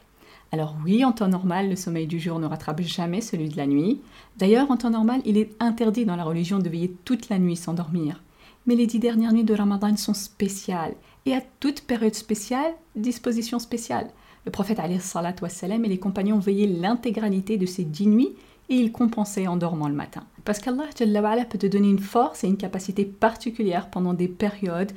Alors 0.54 0.76
oui, 0.84 1.02
en 1.02 1.12
temps 1.12 1.28
normal, 1.28 1.70
le 1.70 1.76
sommeil 1.76 2.06
du 2.06 2.20
jour 2.20 2.38
ne 2.38 2.46
rattrape 2.46 2.82
jamais 2.82 3.22
celui 3.22 3.48
de 3.48 3.56
la 3.56 3.66
nuit. 3.66 4.02
D'ailleurs, 4.36 4.70
en 4.70 4.76
temps 4.76 4.90
normal, 4.90 5.22
il 5.24 5.38
est 5.38 5.50
interdit 5.60 6.04
dans 6.04 6.14
la 6.14 6.24
religion 6.24 6.58
de 6.58 6.68
veiller 6.68 6.94
toute 7.06 7.30
la 7.30 7.38
nuit 7.38 7.56
sans 7.56 7.72
dormir. 7.72 8.22
Mais 8.66 8.74
les 8.74 8.86
dix 8.86 8.98
dernières 8.98 9.32
nuits 9.32 9.44
de 9.44 9.54
Ramadan 9.54 9.96
sont 9.96 10.12
spéciales, 10.12 10.94
et 11.24 11.34
à 11.34 11.40
toute 11.58 11.80
période 11.80 12.14
spéciale, 12.14 12.74
disposition 12.94 13.58
spéciale. 13.58 14.10
Le 14.44 14.50
prophète 14.50 14.78
wassalam, 15.40 15.84
et 15.86 15.88
les 15.88 15.98
compagnons 15.98 16.38
veillaient 16.38 16.66
l'intégralité 16.66 17.56
de 17.56 17.64
ces 17.64 17.84
dix 17.84 18.06
nuits 18.06 18.34
et 18.68 18.74
ils 18.74 18.92
compensaient 18.92 19.46
en 19.46 19.56
dormant 19.56 19.88
le 19.88 19.94
matin. 19.94 20.24
Parce 20.44 20.58
qu'Allah 20.58 21.44
peut 21.48 21.58
te 21.58 21.66
donner 21.66 21.88
une 21.88 21.98
force 21.98 22.44
et 22.44 22.48
une 22.48 22.56
capacité 22.56 23.04
particulière 23.04 23.88
pendant 23.90 24.14
des 24.14 24.28
périodes 24.28 24.92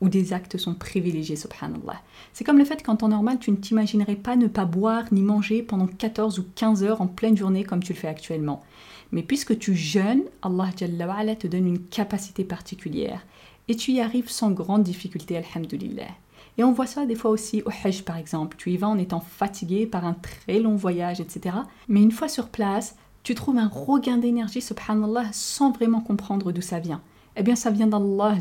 où 0.00 0.08
des 0.08 0.32
actes 0.32 0.56
sont 0.58 0.74
privilégiés, 0.74 1.36
subhanallah. 1.36 2.00
C'est 2.32 2.44
comme 2.44 2.58
le 2.58 2.64
fait 2.64 2.82
qu'en 2.82 2.96
temps 2.96 3.08
normal, 3.08 3.38
tu 3.40 3.50
ne 3.50 3.56
t'imaginerais 3.56 4.16
pas 4.16 4.36
ne 4.36 4.46
pas 4.46 4.64
boire 4.64 5.04
ni 5.12 5.22
manger 5.22 5.62
pendant 5.62 5.86
14 5.86 6.38
ou 6.38 6.44
15 6.54 6.84
heures 6.84 7.00
en 7.00 7.06
pleine 7.06 7.36
journée 7.36 7.64
comme 7.64 7.82
tu 7.82 7.92
le 7.92 7.98
fais 7.98 8.08
actuellement. 8.08 8.62
Mais 9.10 9.22
puisque 9.22 9.58
tu 9.58 9.74
jeûnes, 9.74 10.24
Allah 10.42 10.70
te 10.72 11.46
donne 11.46 11.66
une 11.66 11.80
capacité 11.80 12.44
particulière. 12.44 13.26
Et 13.68 13.76
tu 13.76 13.92
y 13.92 14.00
arrives 14.00 14.30
sans 14.30 14.50
grande 14.50 14.82
difficulté, 14.82 15.36
alhamdulillah. 15.36 16.08
Et 16.56 16.64
on 16.64 16.72
voit 16.72 16.86
ça 16.86 17.06
des 17.06 17.14
fois 17.14 17.30
aussi 17.30 17.62
au 17.62 17.70
Hajj 17.84 18.02
par 18.02 18.16
exemple. 18.16 18.56
Tu 18.56 18.70
y 18.70 18.76
vas 18.76 18.88
en 18.88 18.98
étant 18.98 19.20
fatigué 19.20 19.86
par 19.86 20.04
un 20.04 20.14
très 20.14 20.58
long 20.58 20.74
voyage, 20.74 21.20
etc. 21.20 21.56
Mais 21.88 22.02
une 22.02 22.12
fois 22.12 22.28
sur 22.28 22.48
place, 22.48 22.96
tu 23.22 23.34
trouves 23.34 23.58
un 23.58 23.68
regain 23.68 24.16
d'énergie, 24.16 24.60
subhanallah, 24.60 25.26
sans 25.32 25.70
vraiment 25.70 26.00
comprendre 26.00 26.50
d'où 26.50 26.62
ça 26.62 26.80
vient. 26.80 27.00
Eh 27.36 27.42
bien, 27.42 27.54
ça 27.54 27.70
vient 27.70 27.86
d'Allah, 27.86 28.36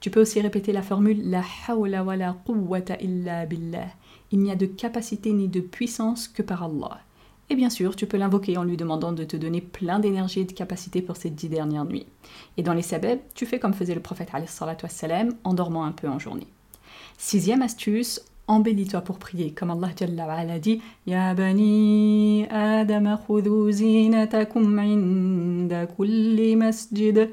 Tu 0.00 0.10
peux 0.10 0.20
aussi 0.20 0.40
répéter 0.40 0.72
la 0.72 0.82
formule 0.82 1.28
La 1.28 1.42
hawla 1.66 2.04
wa 2.04 2.16
la 2.16 2.32
quwwata 2.32 2.96
illa 3.00 3.46
billah. 3.46 3.88
Il 4.30 4.40
n'y 4.40 4.50
a 4.50 4.56
de 4.56 4.66
capacité 4.66 5.32
ni 5.32 5.48
de 5.48 5.60
puissance 5.60 6.28
que 6.28 6.42
par 6.42 6.62
Allah. 6.62 7.00
Et 7.50 7.56
bien 7.56 7.70
sûr, 7.70 7.96
tu 7.96 8.06
peux 8.06 8.18
l'invoquer 8.18 8.58
en 8.58 8.64
lui 8.64 8.76
demandant 8.76 9.12
de 9.12 9.24
te 9.24 9.36
donner 9.36 9.62
plein 9.62 9.98
d'énergie 9.98 10.40
et 10.40 10.44
de 10.44 10.52
capacité 10.52 11.00
pour 11.00 11.16
ces 11.16 11.30
dix 11.30 11.48
dernières 11.48 11.86
nuits. 11.86 12.06
Et 12.58 12.62
dans 12.62 12.74
les 12.74 12.82
sabeb, 12.82 13.20
tu 13.34 13.46
fais 13.46 13.58
comme 13.58 13.72
faisait 13.72 13.94
le 13.94 14.00
prophète 14.00 14.30
en 15.44 15.54
dormant 15.54 15.84
un 15.84 15.92
peu 15.92 16.08
en 16.08 16.18
journée. 16.18 16.46
Sixième 17.16 17.62
astuce, 17.62 18.20
embellis-toi 18.48 19.00
pour 19.00 19.18
prier, 19.18 19.52
comme 19.52 19.70
Allah 19.70 19.90
Jalla 19.98 20.58
dit 20.58 20.82
Ya 21.06 21.34
bani 21.34 22.46
Adam 22.50 23.16
zinatakum 23.70 24.78
inda 24.78 25.86
kulli 25.86 26.54
masjid. 26.54 27.30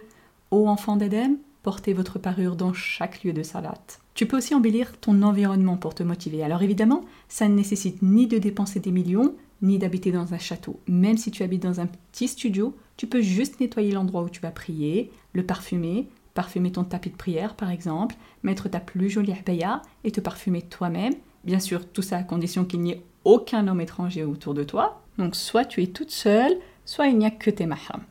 Ô 0.50 0.67
enfants 0.67 0.95
d'Adam, 0.95 1.36
portez 1.65 1.93
votre 1.93 2.19
parure 2.19 2.55
dans 2.55 2.74
chaque 2.74 3.24
lieu 3.24 3.34
de 3.34 3.41
salat. 3.41 3.74
Tu 4.13 4.27
peux 4.27 4.38
aussi 4.38 4.53
embellir 4.53 4.95
ton 5.00 5.24
environnement 5.24 5.77
pour 5.77 5.95
te 5.95 6.03
motiver. 6.03 6.43
Alors 6.43 6.62
évidemment, 6.62 7.05
ça 7.27 7.48
ne 7.48 7.55
nécessite 7.55 8.03
ni 8.03 8.27
de 8.27 8.38
dépenser 8.38 8.79
des 8.79 8.91
millions, 8.91 9.34
ni 9.63 9.79
d'habiter 9.79 10.12
dans 10.12 10.36
un 10.36 10.38
château. 10.38 10.79
Même 10.88 11.17
si 11.17 11.31
tu 11.31 11.41
habites 11.41 11.63
dans 11.63 11.79
un 11.79 11.88
petit 11.88 12.27
studio, 12.27 12.75
tu 12.98 13.07
peux 13.07 13.22
juste 13.22 13.60
nettoyer 13.60 13.93
l'endroit 13.93 14.22
où 14.22 14.29
tu 14.29 14.41
vas 14.41 14.51
prier, 14.51 15.12
le 15.34 15.43
parfumer, 15.43 16.07
parfumer 16.36 16.72
ton 16.72 16.84
tapis 16.84 17.10
de 17.10 17.15
prière 17.15 17.55
par 17.55 17.72
exemple, 17.72 18.13
mettre 18.43 18.69
ta 18.69 18.79
plus 18.79 19.10
jolie 19.10 19.34
abaya 19.34 19.81
et 20.03 20.12
te 20.12 20.22
parfumer 20.22 20.62
toi-même. 20.62 21.15
Bien 21.45 21.60
sûr, 21.60 21.88
tout 21.88 22.03
ça 22.03 22.17
à 22.17 22.24
condition 22.24 22.65
qu'il 22.65 22.81
n'y 22.81 22.91
ait 22.91 23.01
aucun 23.24 23.67
homme 23.67 23.81
étranger 23.81 24.24
autour 24.24 24.53
de 24.53 24.63
toi. 24.63 25.01
Donc 25.17 25.36
soit 25.36 25.65
tu 25.65 25.81
es 25.81 25.88
toute 25.88 26.12
seule, 26.12 26.60
soit 26.86 27.07
il 27.07 27.17
n'y 27.17 27.25
a 27.25 27.31
que 27.31 27.50
tes 27.50 27.65
mahram. 27.65 28.03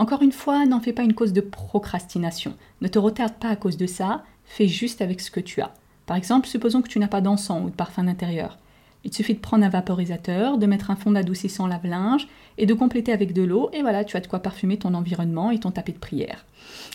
Encore 0.00 0.22
une 0.22 0.32
fois, 0.32 0.64
n'en 0.64 0.80
fais 0.80 0.94
pas 0.94 1.02
une 1.02 1.12
cause 1.12 1.34
de 1.34 1.42
procrastination. 1.42 2.54
Ne 2.80 2.88
te 2.88 2.98
retarde 2.98 3.34
pas 3.34 3.50
à 3.50 3.56
cause 3.56 3.76
de 3.76 3.84
ça, 3.86 4.24
fais 4.46 4.66
juste 4.66 5.02
avec 5.02 5.20
ce 5.20 5.30
que 5.30 5.40
tu 5.40 5.60
as. 5.60 5.74
Par 6.06 6.16
exemple, 6.16 6.48
supposons 6.48 6.80
que 6.80 6.88
tu 6.88 6.98
n'as 6.98 7.06
pas 7.06 7.20
d'encens 7.20 7.62
ou 7.62 7.68
de 7.68 7.74
parfum 7.74 8.04
d'intérieur. 8.04 8.56
Il 9.04 9.12
suffit 9.12 9.34
de 9.34 9.40
prendre 9.40 9.62
un 9.62 9.68
vaporisateur, 9.68 10.56
de 10.56 10.64
mettre 10.64 10.90
un 10.90 10.96
fond 10.96 11.10
d'adoucissant 11.10 11.66
lave-linge 11.66 12.28
et 12.56 12.64
de 12.64 12.72
compléter 12.72 13.12
avec 13.12 13.34
de 13.34 13.42
l'eau, 13.42 13.68
et 13.74 13.82
voilà, 13.82 14.02
tu 14.04 14.16
as 14.16 14.20
de 14.20 14.26
quoi 14.26 14.38
parfumer 14.38 14.78
ton 14.78 14.94
environnement 14.94 15.50
et 15.50 15.60
ton 15.60 15.70
tapis 15.70 15.92
de 15.92 15.98
prière. 15.98 16.46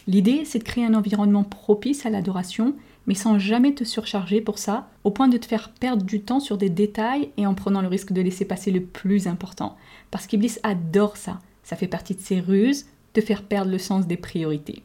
L'idée, 0.08 0.44
c'est 0.44 0.58
de 0.58 0.64
créer 0.64 0.88
un 0.88 0.96
environnement 0.96 1.44
propice 1.44 2.08
à 2.08 2.10
l'adoration, 2.10 2.74
mais 3.06 3.14
sans 3.14 3.38
jamais 3.38 3.76
te 3.76 3.84
surcharger 3.84 4.42
pour 4.42 4.58
ça, 4.58 4.88
au 5.04 5.12
point 5.12 5.28
de 5.28 5.38
te 5.38 5.46
faire 5.46 5.70
perdre 5.70 6.04
du 6.04 6.22
temps 6.22 6.40
sur 6.40 6.58
des 6.58 6.72
détails 6.72 7.30
et 7.38 7.46
en 7.46 7.54
prenant 7.54 7.84
le 7.84 7.88
risque 7.88 8.14
de 8.14 8.22
laisser 8.22 8.46
passer 8.46 8.72
le 8.72 8.82
plus 8.82 9.28
important. 9.28 9.78
Parce 10.10 10.26
qu'Iblis 10.26 10.58
adore 10.64 11.18
ça, 11.18 11.40
ça 11.62 11.76
fait 11.76 11.88
partie 11.88 12.16
de 12.16 12.22
ses 12.22 12.40
ruses, 12.40 12.86
de 13.16 13.22
faire 13.22 13.44
perdre 13.44 13.72
le 13.72 13.80
sens 13.80 14.06
des 14.06 14.18
priorités. 14.18 14.84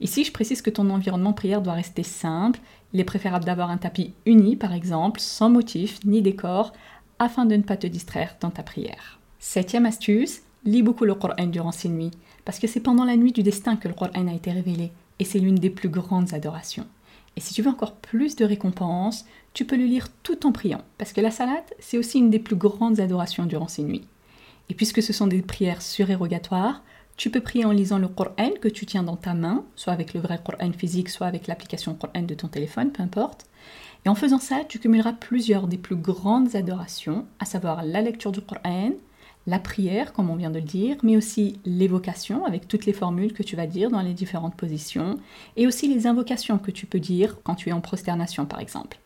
Ici, 0.00 0.24
je 0.24 0.32
précise 0.32 0.62
que 0.62 0.70
ton 0.70 0.90
environnement 0.90 1.32
prière 1.32 1.62
doit 1.62 1.74
rester 1.74 2.02
simple. 2.02 2.60
Il 2.92 3.00
est 3.00 3.04
préférable 3.04 3.44
d'avoir 3.44 3.70
un 3.70 3.76
tapis 3.76 4.12
uni, 4.26 4.56
par 4.56 4.72
exemple, 4.72 5.20
sans 5.20 5.50
motif 5.50 6.00
ni 6.04 6.22
décor, 6.22 6.72
afin 7.18 7.44
de 7.44 7.54
ne 7.54 7.62
pas 7.62 7.76
te 7.76 7.86
distraire 7.86 8.36
dans 8.40 8.50
ta 8.50 8.62
prière. 8.62 9.20
Septième 9.38 9.86
astuce, 9.86 10.40
lis 10.64 10.82
beaucoup 10.82 11.04
le 11.04 11.14
Coran 11.14 11.46
durant 11.46 11.72
ces 11.72 11.88
nuits, 11.88 12.10
parce 12.44 12.58
que 12.58 12.66
c'est 12.66 12.80
pendant 12.80 13.04
la 13.04 13.16
nuit 13.16 13.32
du 13.32 13.42
destin 13.42 13.76
que 13.76 13.88
le 13.88 13.94
Coran 13.94 14.26
a 14.26 14.34
été 14.34 14.50
révélé, 14.50 14.90
et 15.18 15.24
c'est 15.24 15.38
l'une 15.38 15.56
des 15.56 15.70
plus 15.70 15.90
grandes 15.90 16.34
adorations. 16.34 16.86
Et 17.36 17.40
si 17.40 17.54
tu 17.54 17.62
veux 17.62 17.70
encore 17.70 17.96
plus 17.96 18.36
de 18.36 18.44
récompenses, 18.44 19.26
tu 19.52 19.64
peux 19.64 19.76
le 19.76 19.84
lire 19.84 20.08
tout 20.22 20.46
en 20.46 20.52
priant, 20.52 20.82
parce 20.98 21.12
que 21.12 21.20
la 21.20 21.30
salade, 21.30 21.64
c'est 21.78 21.98
aussi 21.98 22.18
une 22.18 22.30
des 22.30 22.38
plus 22.38 22.56
grandes 22.56 23.00
adorations 23.00 23.46
durant 23.46 23.68
ces 23.68 23.82
nuits. 23.82 24.06
Et 24.70 24.74
puisque 24.74 25.02
ce 25.02 25.12
sont 25.12 25.26
des 25.26 25.42
prières 25.42 25.82
surérogatoires, 25.82 26.82
tu 27.20 27.28
peux 27.28 27.42
prier 27.42 27.66
en 27.66 27.70
lisant 27.70 27.98
le 27.98 28.08
Coran 28.08 28.48
que 28.62 28.68
tu 28.68 28.86
tiens 28.86 29.02
dans 29.02 29.14
ta 29.14 29.34
main, 29.34 29.62
soit 29.76 29.92
avec 29.92 30.14
le 30.14 30.20
vrai 30.20 30.40
Coran 30.42 30.72
physique, 30.72 31.10
soit 31.10 31.26
avec 31.26 31.48
l'application 31.48 31.92
Coran 31.92 32.22
de 32.22 32.32
ton 32.32 32.48
téléphone, 32.48 32.92
peu 32.92 33.02
importe. 33.02 33.44
Et 34.06 34.08
en 34.08 34.14
faisant 34.14 34.38
ça, 34.38 34.60
tu 34.66 34.78
cumuleras 34.78 35.12
plusieurs 35.12 35.66
des 35.66 35.76
plus 35.76 35.96
grandes 35.96 36.56
adorations, 36.56 37.26
à 37.38 37.44
savoir 37.44 37.84
la 37.84 38.00
lecture 38.00 38.32
du 38.32 38.40
Coran, 38.40 38.92
la 39.46 39.58
prière, 39.58 40.14
comme 40.14 40.30
on 40.30 40.36
vient 40.36 40.48
de 40.48 40.60
le 40.60 40.64
dire, 40.64 40.96
mais 41.02 41.18
aussi 41.18 41.60
l'évocation 41.66 42.46
avec 42.46 42.66
toutes 42.66 42.86
les 42.86 42.94
formules 42.94 43.34
que 43.34 43.42
tu 43.42 43.54
vas 43.54 43.66
dire 43.66 43.90
dans 43.90 44.00
les 44.00 44.14
différentes 44.14 44.56
positions, 44.56 45.18
et 45.58 45.66
aussi 45.66 45.92
les 45.92 46.06
invocations 46.06 46.56
que 46.56 46.70
tu 46.70 46.86
peux 46.86 47.00
dire 47.00 47.36
quand 47.44 47.54
tu 47.54 47.68
es 47.68 47.72
en 47.72 47.82
prosternation, 47.82 48.46
par 48.46 48.60
exemple. 48.60 48.98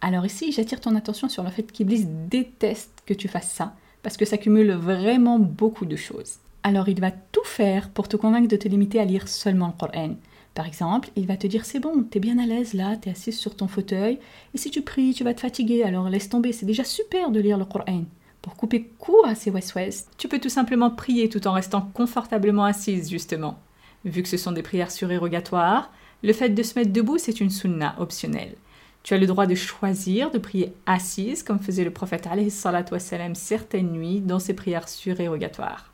Alors 0.00 0.24
ici, 0.24 0.52
j'attire 0.52 0.80
ton 0.80 0.94
attention 0.94 1.28
sur 1.28 1.42
le 1.42 1.50
fait 1.50 1.72
qu'Iblis 1.72 2.06
déteste 2.06 3.02
que 3.04 3.14
tu 3.14 3.26
fasses 3.26 3.50
ça, 3.50 3.74
parce 4.04 4.16
que 4.16 4.24
ça 4.24 4.38
cumule 4.38 4.74
vraiment 4.74 5.40
beaucoup 5.40 5.86
de 5.86 5.96
choses 5.96 6.38
alors 6.68 6.88
il 6.88 7.00
va 7.00 7.10
tout 7.10 7.44
faire 7.44 7.88
pour 7.88 8.08
te 8.08 8.16
convaincre 8.16 8.48
de 8.48 8.56
te 8.56 8.68
limiter 8.68 9.00
à 9.00 9.04
lire 9.06 9.26
seulement 9.26 9.68
le 9.68 9.72
Coran. 9.72 10.16
Par 10.54 10.66
exemple, 10.66 11.08
il 11.16 11.26
va 11.26 11.38
te 11.38 11.46
dire 11.46 11.64
c'est 11.64 11.80
bon, 11.80 12.02
t'es 12.02 12.20
bien 12.20 12.38
à 12.38 12.44
l'aise 12.44 12.74
là, 12.74 12.96
t'es 12.96 13.10
assise 13.10 13.38
sur 13.38 13.56
ton 13.56 13.68
fauteuil, 13.68 14.18
et 14.54 14.58
si 14.58 14.70
tu 14.70 14.82
pries, 14.82 15.14
tu 15.14 15.24
vas 15.24 15.32
te 15.32 15.40
fatiguer, 15.40 15.82
alors 15.82 16.10
laisse 16.10 16.28
tomber, 16.28 16.52
c'est 16.52 16.66
déjà 16.66 16.84
super 16.84 17.30
de 17.30 17.40
lire 17.40 17.56
le 17.56 17.64
Coran. 17.64 18.04
Pour 18.42 18.54
couper 18.54 18.90
court 18.98 19.26
à 19.26 19.34
ces 19.34 19.50
west-west, 19.50 20.10
tu 20.18 20.28
peux 20.28 20.38
tout 20.38 20.50
simplement 20.50 20.90
prier 20.90 21.28
tout 21.28 21.46
en 21.46 21.52
restant 21.52 21.90
confortablement 21.94 22.64
assise, 22.64 23.08
justement. 23.08 23.58
Vu 24.04 24.22
que 24.22 24.28
ce 24.28 24.36
sont 24.36 24.52
des 24.52 24.62
prières 24.62 24.90
surérogatoires, 24.90 25.90
le 26.22 26.32
fait 26.32 26.50
de 26.50 26.62
se 26.62 26.78
mettre 26.78 26.92
debout, 26.92 27.18
c'est 27.18 27.40
une 27.40 27.50
sunna 27.50 27.94
optionnelle. 27.98 28.56
Tu 29.04 29.14
as 29.14 29.18
le 29.18 29.26
droit 29.26 29.46
de 29.46 29.54
choisir 29.54 30.30
de 30.30 30.38
prier 30.38 30.74
assise, 30.84 31.42
comme 31.42 31.60
faisait 31.60 31.84
le 31.84 31.92
prophète 31.92 32.26
alayhi 32.26 32.50
certaines 32.50 33.90
nuits 33.90 34.20
dans 34.20 34.38
ses 34.38 34.54
prières 34.54 34.88
surérogatoires. 34.88 35.92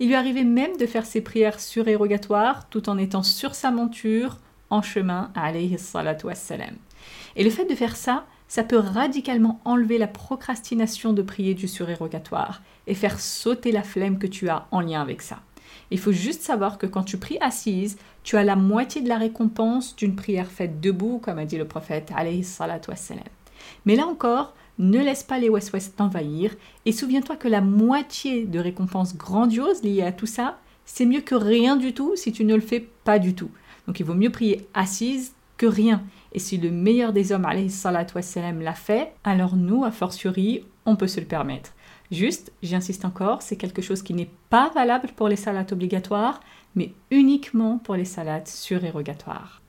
Il 0.00 0.08
lui 0.08 0.14
arrivait 0.14 0.44
même 0.44 0.76
de 0.76 0.86
faire 0.86 1.06
ses 1.06 1.20
prières 1.20 1.60
surérogatoires 1.60 2.68
tout 2.68 2.88
en 2.88 2.98
étant 2.98 3.22
sur 3.22 3.54
sa 3.54 3.70
monture 3.70 4.38
en 4.70 4.82
chemin, 4.82 5.30
alayhi 5.34 5.78
salatu 5.78 6.26
wassalam. 6.26 6.74
Et 7.36 7.44
le 7.44 7.50
fait 7.50 7.66
de 7.66 7.74
faire 7.74 7.96
ça, 7.96 8.24
ça 8.48 8.64
peut 8.64 8.78
radicalement 8.78 9.60
enlever 9.64 9.98
la 9.98 10.06
procrastination 10.06 11.12
de 11.12 11.22
prier 11.22 11.54
du 11.54 11.68
surérogatoire 11.68 12.62
et 12.86 12.94
faire 12.94 13.18
sauter 13.18 13.72
la 13.72 13.82
flemme 13.82 14.18
que 14.18 14.26
tu 14.26 14.48
as 14.48 14.66
en 14.70 14.80
lien 14.80 15.00
avec 15.00 15.22
ça. 15.22 15.40
Il 15.90 15.98
faut 15.98 16.12
juste 16.12 16.42
savoir 16.42 16.78
que 16.78 16.86
quand 16.86 17.02
tu 17.02 17.18
pries 17.18 17.38
assise, 17.40 17.98
tu 18.22 18.36
as 18.36 18.44
la 18.44 18.56
moitié 18.56 19.00
de 19.00 19.08
la 19.08 19.18
récompense 19.18 19.96
d'une 19.96 20.16
prière 20.16 20.50
faite 20.50 20.80
debout, 20.80 21.18
comme 21.22 21.38
a 21.38 21.44
dit 21.44 21.58
le 21.58 21.66
prophète 21.66 22.10
alayhi 22.14 22.46
Mais 23.84 23.96
là 23.96 24.06
encore, 24.06 24.54
ne 24.78 24.98
laisse 24.98 25.22
pas 25.22 25.38
les 25.38 25.48
ouest-ouest 25.48 25.96
t'envahir 25.96 26.54
et 26.86 26.92
souviens-toi 26.92 27.36
que 27.36 27.48
la 27.48 27.60
moitié 27.60 28.44
de 28.44 28.58
récompense 28.58 29.16
grandiose 29.16 29.82
liée 29.82 30.02
à 30.02 30.12
tout 30.12 30.26
ça, 30.26 30.58
c'est 30.84 31.06
mieux 31.06 31.20
que 31.20 31.34
rien 31.34 31.76
du 31.76 31.94
tout 31.94 32.16
si 32.16 32.32
tu 32.32 32.44
ne 32.44 32.54
le 32.54 32.60
fais 32.60 32.88
pas 33.04 33.18
du 33.18 33.34
tout. 33.34 33.50
Donc 33.86 34.00
il 34.00 34.06
vaut 34.06 34.14
mieux 34.14 34.30
prier 34.30 34.66
assise 34.74 35.32
que 35.56 35.66
rien. 35.66 36.02
Et 36.32 36.38
si 36.38 36.56
le 36.56 36.70
meilleur 36.70 37.12
des 37.12 37.32
hommes, 37.32 37.44
alayhi 37.44 37.70
l'a 38.60 38.74
fait, 38.74 39.12
alors 39.24 39.56
nous, 39.56 39.84
a 39.84 39.90
fortiori, 39.90 40.64
on 40.86 40.96
peut 40.96 41.06
se 41.06 41.20
le 41.20 41.26
permettre. 41.26 41.72
Juste, 42.10 42.52
j'insiste 42.62 43.04
encore, 43.04 43.42
c'est 43.42 43.56
quelque 43.56 43.82
chose 43.82 44.02
qui 44.02 44.12
n'est 44.12 44.30
pas 44.50 44.70
valable 44.74 45.10
pour 45.16 45.28
les 45.28 45.36
salates 45.36 45.72
obligatoires, 45.72 46.40
mais 46.74 46.92
uniquement 47.10 47.78
pour 47.78 47.94
les 47.94 48.04
salates 48.04 48.48
surérogatoires. 48.48 49.62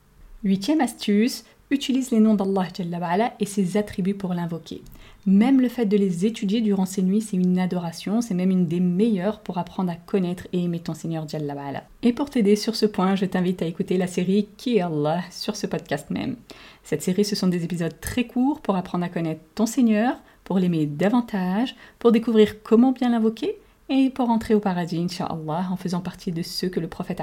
Huitième 0.43 0.81
astuce, 0.81 1.45
utilise 1.73 2.11
les 2.11 2.19
noms 2.19 2.35
d'Allah 2.35 3.33
et 3.39 3.45
ses 3.45 3.77
attributs 3.77 4.13
pour 4.13 4.33
l'invoquer. 4.33 4.81
Même 5.25 5.61
le 5.61 5.69
fait 5.69 5.85
de 5.85 5.95
les 5.95 6.25
étudier 6.25 6.59
durant 6.59 6.85
ces 6.85 7.01
nuits, 7.01 7.21
c'est 7.21 7.37
une 7.37 7.57
adoration, 7.57 8.19
c'est 8.21 8.33
même 8.33 8.51
une 8.51 8.67
des 8.67 8.81
meilleures 8.81 9.39
pour 9.39 9.57
apprendre 9.57 9.91
à 9.91 9.95
connaître 9.95 10.47
et 10.51 10.63
aimer 10.63 10.79
ton 10.79 10.93
Seigneur 10.93 11.27
Jalla 11.27 11.55
Et 12.01 12.11
pour 12.11 12.29
t'aider 12.29 12.57
sur 12.57 12.75
ce 12.75 12.85
point, 12.85 13.15
je 13.15 13.25
t'invite 13.25 13.61
à 13.61 13.65
écouter 13.65 13.97
la 13.97 14.07
série 14.07 14.49
Qui 14.57 14.77
est 14.77 14.81
Allah 14.81 15.21
sur 15.31 15.55
ce 15.55 15.65
podcast 15.65 16.09
même. 16.09 16.35
Cette 16.83 17.01
série, 17.01 17.23
ce 17.23 17.37
sont 17.37 17.47
des 17.47 17.63
épisodes 17.63 17.99
très 18.01 18.25
courts 18.25 18.59
pour 18.59 18.75
apprendre 18.75 19.05
à 19.05 19.09
connaître 19.09 19.41
ton 19.55 19.65
Seigneur, 19.65 20.17
pour 20.43 20.59
l'aimer 20.59 20.85
davantage, 20.85 21.75
pour 21.99 22.11
découvrir 22.11 22.61
comment 22.61 22.91
bien 22.91 23.09
l'invoquer 23.09 23.55
et 23.89 24.09
pour 24.09 24.29
entrer 24.29 24.53
au 24.53 24.59
paradis, 24.59 24.97
Inch'Allah, 24.97 25.67
en 25.69 25.75
faisant 25.75 25.99
partie 25.99 26.31
de 26.31 26.41
ceux 26.41 26.69
que 26.69 26.79
le 26.79 26.87
prophète 26.87 27.21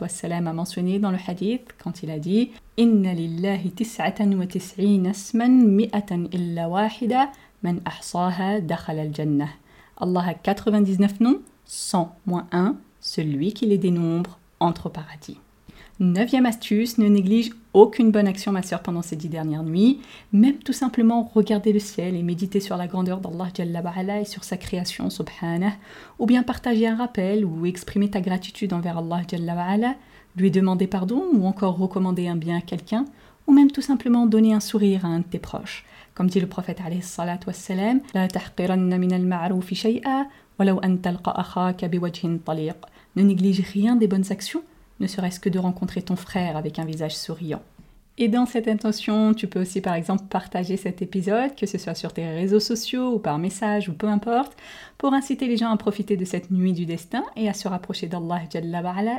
wassalam, 0.00 0.46
a 0.46 0.52
mentionné 0.52 0.98
dans 0.98 1.10
le 1.10 1.18
hadith 1.26 1.68
quand 1.82 2.02
il 2.02 2.10
a 2.10 2.18
dit 2.18 2.50
Inna 2.78 3.12
lillahi 3.12 3.72
wa 4.38 4.46
illa 6.32 6.68
wahida 6.68 7.30
man 7.62 7.80
ahsaha 7.84 8.60
dakhala 8.60 9.02
al-jannah. 9.02 9.50
Allah 10.00 10.24
a 10.28 10.34
99 10.34 11.20
noms, 11.20 11.40
100 11.66 12.16
moins 12.26 12.46
1, 12.52 12.76
celui 13.00 13.52
qui 13.52 13.66
les 13.66 13.78
dénombre 13.78 14.38
entre 14.60 14.86
au 14.86 14.90
paradis. 14.90 15.38
Neuvième 16.00 16.46
astuce, 16.46 16.96
ne 16.98 17.08
néglige 17.08 17.50
aucune 17.74 18.12
bonne 18.12 18.28
action, 18.28 18.52
ma 18.52 18.62
sœur, 18.62 18.82
pendant 18.82 19.02
ces 19.02 19.16
dix 19.16 19.28
dernières 19.28 19.64
nuits. 19.64 20.00
Même 20.32 20.58
tout 20.58 20.72
simplement 20.72 21.28
regarder 21.34 21.72
le 21.72 21.80
ciel 21.80 22.14
et 22.14 22.22
méditer 22.22 22.60
sur 22.60 22.76
la 22.76 22.86
grandeur 22.86 23.18
d'Allah 23.20 24.20
et 24.20 24.24
sur 24.24 24.44
sa 24.44 24.56
création, 24.56 25.10
subhanah. 25.10 25.72
Ou 26.20 26.26
bien 26.26 26.44
partager 26.44 26.86
un 26.86 26.94
rappel 26.94 27.44
ou 27.44 27.66
exprimer 27.66 28.08
ta 28.08 28.20
gratitude 28.20 28.72
envers 28.72 28.98
Allah 28.98 29.96
lui 30.36 30.52
demander 30.52 30.86
pardon 30.86 31.24
ou 31.32 31.44
encore 31.46 31.76
recommander 31.76 32.28
un 32.28 32.36
bien 32.36 32.58
à 32.58 32.60
quelqu'un. 32.60 33.04
Ou 33.48 33.52
même 33.52 33.72
tout 33.72 33.82
simplement 33.82 34.26
donner 34.26 34.54
un 34.54 34.60
sourire 34.60 35.04
à 35.04 35.08
un 35.08 35.18
de 35.18 35.24
tes 35.24 35.40
proches. 35.40 35.84
Comme 36.14 36.28
dit 36.28 36.38
le 36.38 36.46
prophète 36.46 36.78
La 36.78 37.34
an 37.34 38.28
taliq. 42.38 42.74
Ne 43.16 43.22
néglige 43.22 43.60
rien 43.72 43.96
des 43.96 44.06
bonnes 44.06 44.30
actions 44.30 44.62
ne 45.00 45.06
serait-ce 45.06 45.40
que 45.40 45.48
de 45.48 45.58
rencontrer 45.58 46.02
ton 46.02 46.16
frère 46.16 46.56
avec 46.56 46.78
un 46.78 46.84
visage 46.84 47.16
souriant. 47.16 47.62
Et 48.20 48.26
dans 48.26 48.46
cette 48.46 48.66
intention, 48.66 49.32
tu 49.32 49.46
peux 49.46 49.60
aussi 49.60 49.80
par 49.80 49.94
exemple 49.94 50.24
partager 50.28 50.76
cet 50.76 51.02
épisode, 51.02 51.54
que 51.54 51.66
ce 51.66 51.78
soit 51.78 51.94
sur 51.94 52.12
tes 52.12 52.26
réseaux 52.26 52.58
sociaux 52.58 53.14
ou 53.14 53.18
par 53.20 53.38
message 53.38 53.88
ou 53.88 53.92
peu 53.92 54.08
importe, 54.08 54.56
pour 54.98 55.14
inciter 55.14 55.46
les 55.46 55.56
gens 55.56 55.70
à 55.70 55.76
profiter 55.76 56.16
de 56.16 56.24
cette 56.24 56.50
nuit 56.50 56.72
du 56.72 56.84
destin 56.84 57.22
et 57.36 57.48
à 57.48 57.54
se 57.54 57.68
rapprocher 57.68 58.08
d'Allah 58.08 58.42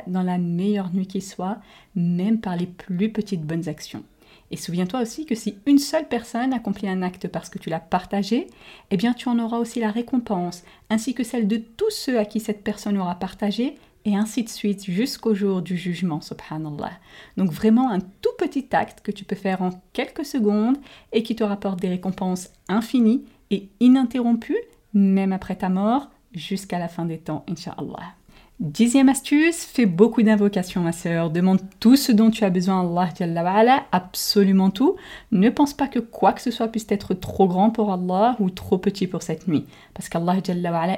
dans 0.06 0.22
la 0.22 0.36
meilleure 0.36 0.92
nuit 0.92 1.06
qui 1.06 1.22
soit, 1.22 1.56
même 1.94 2.40
par 2.40 2.56
les 2.56 2.66
plus 2.66 3.10
petites 3.10 3.46
bonnes 3.46 3.70
actions. 3.70 4.04
Et 4.50 4.56
souviens-toi 4.56 5.00
aussi 5.00 5.24
que 5.24 5.34
si 5.34 5.56
une 5.64 5.78
seule 5.78 6.08
personne 6.08 6.52
accomplit 6.52 6.88
un 6.88 7.00
acte 7.00 7.28
parce 7.28 7.48
que 7.48 7.58
tu 7.58 7.70
l'as 7.70 7.80
partagé, 7.80 8.48
eh 8.90 8.96
bien 8.98 9.14
tu 9.14 9.30
en 9.30 9.38
auras 9.38 9.58
aussi 9.58 9.80
la 9.80 9.90
récompense, 9.90 10.62
ainsi 10.90 11.14
que 11.14 11.24
celle 11.24 11.48
de 11.48 11.56
tous 11.56 11.90
ceux 11.90 12.18
à 12.18 12.26
qui 12.26 12.40
cette 12.40 12.64
personne 12.64 12.98
aura 12.98 13.14
partagé, 13.14 13.76
et 14.04 14.16
ainsi 14.16 14.42
de 14.44 14.48
suite 14.48 14.84
jusqu'au 14.84 15.34
jour 15.34 15.62
du 15.62 15.76
jugement, 15.76 16.20
subhanallah. 16.20 16.92
Donc 17.36 17.52
vraiment 17.52 17.90
un 17.90 18.00
tout 18.00 18.30
petit 18.38 18.66
acte 18.72 19.00
que 19.02 19.10
tu 19.10 19.24
peux 19.24 19.36
faire 19.36 19.62
en 19.62 19.70
quelques 19.92 20.24
secondes 20.24 20.78
et 21.12 21.22
qui 21.22 21.36
te 21.36 21.44
rapporte 21.44 21.80
des 21.80 21.88
récompenses 21.88 22.50
infinies 22.68 23.24
et 23.50 23.68
ininterrompues, 23.80 24.62
même 24.94 25.32
après 25.32 25.56
ta 25.56 25.68
mort, 25.68 26.08
jusqu'à 26.32 26.78
la 26.78 26.88
fin 26.88 27.04
des 27.04 27.18
temps, 27.18 27.44
inshallah. 27.48 28.14
Dixième 28.60 29.08
astuce, 29.08 29.64
fais 29.64 29.86
beaucoup 29.86 30.22
d'invocations, 30.22 30.82
ma 30.82 30.92
sœur. 30.92 31.30
Demande 31.30 31.60
tout 31.80 31.96
ce 31.96 32.12
dont 32.12 32.30
tu 32.30 32.44
as 32.44 32.50
besoin 32.50 32.80
à 32.94 33.08
Allah, 33.42 33.86
absolument 33.90 34.68
tout. 34.68 34.96
Ne 35.32 35.48
pense 35.48 35.72
pas 35.72 35.88
que 35.88 35.98
quoi 35.98 36.34
que 36.34 36.42
ce 36.42 36.50
soit 36.50 36.68
puisse 36.68 36.86
être 36.90 37.14
trop 37.14 37.48
grand 37.48 37.70
pour 37.70 37.90
Allah 37.90 38.36
ou 38.38 38.50
trop 38.50 38.76
petit 38.76 39.06
pour 39.06 39.22
cette 39.22 39.48
nuit. 39.48 39.64
Parce 39.94 40.10
qu'Allah 40.10 40.36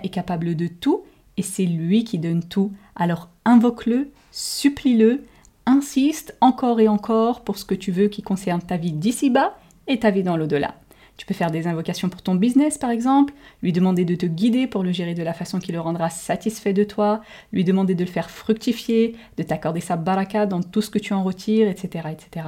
est 0.02 0.08
capable 0.08 0.56
de 0.56 0.66
tout 0.66 1.04
et 1.36 1.42
c'est 1.42 1.64
lui 1.64 2.04
qui 2.04 2.18
donne 2.18 2.42
tout. 2.42 2.72
Alors 2.96 3.28
invoque-le, 3.44 4.10
supplie-le, 4.30 5.24
insiste 5.66 6.36
encore 6.40 6.80
et 6.80 6.88
encore 6.88 7.42
pour 7.42 7.58
ce 7.58 7.64
que 7.64 7.74
tu 7.74 7.92
veux 7.92 8.08
qui 8.08 8.22
concerne 8.22 8.62
ta 8.62 8.76
vie 8.76 8.92
d'ici-bas 8.92 9.56
et 9.86 9.98
ta 9.98 10.10
vie 10.10 10.22
dans 10.22 10.36
l'au-delà. 10.36 10.74
Tu 11.16 11.26
peux 11.26 11.34
faire 11.34 11.50
des 11.50 11.66
invocations 11.66 12.08
pour 12.08 12.22
ton 12.22 12.34
business 12.34 12.78
par 12.78 12.90
exemple, 12.90 13.34
lui 13.62 13.72
demander 13.72 14.04
de 14.04 14.14
te 14.14 14.26
guider 14.26 14.66
pour 14.66 14.82
le 14.82 14.92
gérer 14.92 15.14
de 15.14 15.22
la 15.22 15.34
façon 15.34 15.58
qui 15.58 15.70
le 15.70 15.80
rendra 15.80 16.10
satisfait 16.10 16.72
de 16.72 16.84
toi, 16.84 17.20
lui 17.52 17.64
demander 17.64 17.94
de 17.94 18.04
le 18.04 18.10
faire 18.10 18.30
fructifier, 18.30 19.14
de 19.36 19.42
t'accorder 19.42 19.80
sa 19.80 19.96
baraka 19.96 20.46
dans 20.46 20.62
tout 20.62 20.80
ce 20.80 20.90
que 20.90 20.98
tu 20.98 21.12
en 21.12 21.22
retires, 21.22 21.68
etc., 21.68 22.08
etc. 22.10 22.46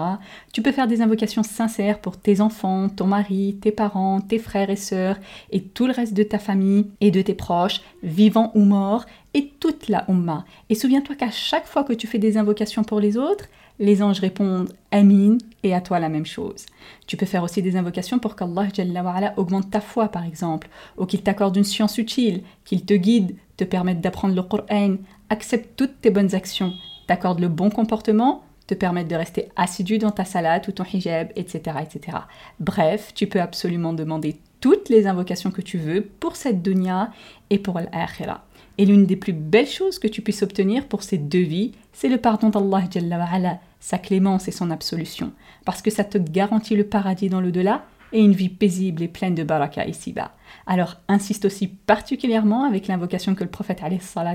Tu 0.52 0.62
peux 0.62 0.72
faire 0.72 0.88
des 0.88 1.02
invocations 1.02 1.42
sincères 1.42 2.00
pour 2.00 2.16
tes 2.16 2.40
enfants, 2.40 2.88
ton 2.88 3.06
mari, 3.06 3.58
tes 3.60 3.72
parents, 3.72 4.20
tes 4.20 4.38
frères 4.38 4.70
et 4.70 4.76
sœurs 4.76 5.18
et 5.50 5.62
tout 5.62 5.86
le 5.86 5.92
reste 5.92 6.14
de 6.14 6.22
ta 6.22 6.38
famille 6.38 6.86
et 7.00 7.10
de 7.10 7.22
tes 7.22 7.34
proches, 7.34 7.82
vivants 8.02 8.50
ou 8.54 8.60
morts, 8.60 9.04
et 9.34 9.50
toute 9.60 9.88
la 9.88 10.04
Ummah. 10.08 10.44
Et 10.70 10.74
souviens-toi 10.74 11.16
qu'à 11.16 11.30
chaque 11.30 11.66
fois 11.66 11.84
que 11.84 11.92
tu 11.92 12.06
fais 12.06 12.18
des 12.18 12.38
invocations 12.38 12.84
pour 12.84 13.00
les 13.00 13.16
autres, 13.18 13.46
les 13.78 14.02
anges 14.02 14.20
répondent 14.20 14.72
Amin 14.90 15.38
et 15.62 15.74
à 15.74 15.80
toi 15.80 15.98
la 15.98 16.08
même 16.08 16.26
chose. 16.26 16.66
Tu 17.06 17.16
peux 17.16 17.26
faire 17.26 17.42
aussi 17.42 17.62
des 17.62 17.76
invocations 17.76 18.18
pour 18.18 18.36
qu'Allah 18.36 19.34
augmente 19.36 19.70
ta 19.70 19.80
foi 19.80 20.08
par 20.08 20.24
exemple, 20.24 20.68
ou 20.96 21.06
qu'il 21.06 21.22
t'accorde 21.22 21.56
une 21.56 21.64
science 21.64 21.98
utile, 21.98 22.42
qu'il 22.64 22.84
te 22.84 22.94
guide, 22.94 23.36
te 23.56 23.64
permette 23.64 24.00
d'apprendre 24.00 24.34
le 24.34 24.42
Coran, 24.42 24.96
accepte 25.30 25.76
toutes 25.76 26.00
tes 26.00 26.10
bonnes 26.10 26.34
actions, 26.34 26.72
t'accorde 27.06 27.40
le 27.40 27.48
bon 27.48 27.70
comportement, 27.70 28.42
te 28.66 28.74
permette 28.74 29.08
de 29.08 29.16
rester 29.16 29.48
assidu 29.56 29.98
dans 29.98 30.10
ta 30.10 30.24
salade 30.24 30.64
ou 30.68 30.72
ton 30.72 30.84
hijab, 30.84 31.28
etc., 31.36 31.76
etc. 31.82 32.18
Bref, 32.60 33.12
tu 33.14 33.26
peux 33.26 33.40
absolument 33.40 33.92
demander 33.92 34.36
toutes 34.60 34.88
les 34.88 35.06
invocations 35.06 35.50
que 35.50 35.60
tu 35.60 35.76
veux 35.76 36.02
pour 36.02 36.36
cette 36.36 36.62
dunya 36.62 37.12
et 37.50 37.58
pour 37.58 37.78
l'akhirah. 37.78 38.46
Et 38.78 38.86
l'une 38.86 39.06
des 39.06 39.16
plus 39.16 39.32
belles 39.32 39.68
choses 39.68 39.98
que 39.98 40.08
tu 40.08 40.22
puisses 40.22 40.42
obtenir 40.42 40.86
pour 40.86 41.02
ces 41.02 41.18
deux 41.18 41.42
vies, 41.42 41.72
c'est 41.92 42.08
le 42.08 42.18
pardon 42.18 42.50
d'Allah, 42.50 43.60
sa 43.80 43.98
clémence 43.98 44.48
et 44.48 44.52
son 44.52 44.70
absolution, 44.70 45.32
parce 45.64 45.82
que 45.82 45.90
ça 45.90 46.04
te 46.04 46.18
garantit 46.18 46.74
le 46.74 46.84
paradis 46.84 47.28
dans 47.28 47.40
l'au-delà 47.40 47.84
et 48.12 48.20
une 48.20 48.32
vie 48.32 48.48
paisible 48.48 49.02
et 49.02 49.08
pleine 49.08 49.34
de 49.34 49.42
baraka 49.42 49.86
ici-bas. 49.86 50.32
Alors 50.66 50.96
insiste 51.08 51.44
aussi 51.44 51.66
particulièrement 51.66 52.64
avec 52.64 52.86
l'invocation 52.86 53.34
que 53.34 53.44
le 53.44 53.50
prophète 53.50 53.82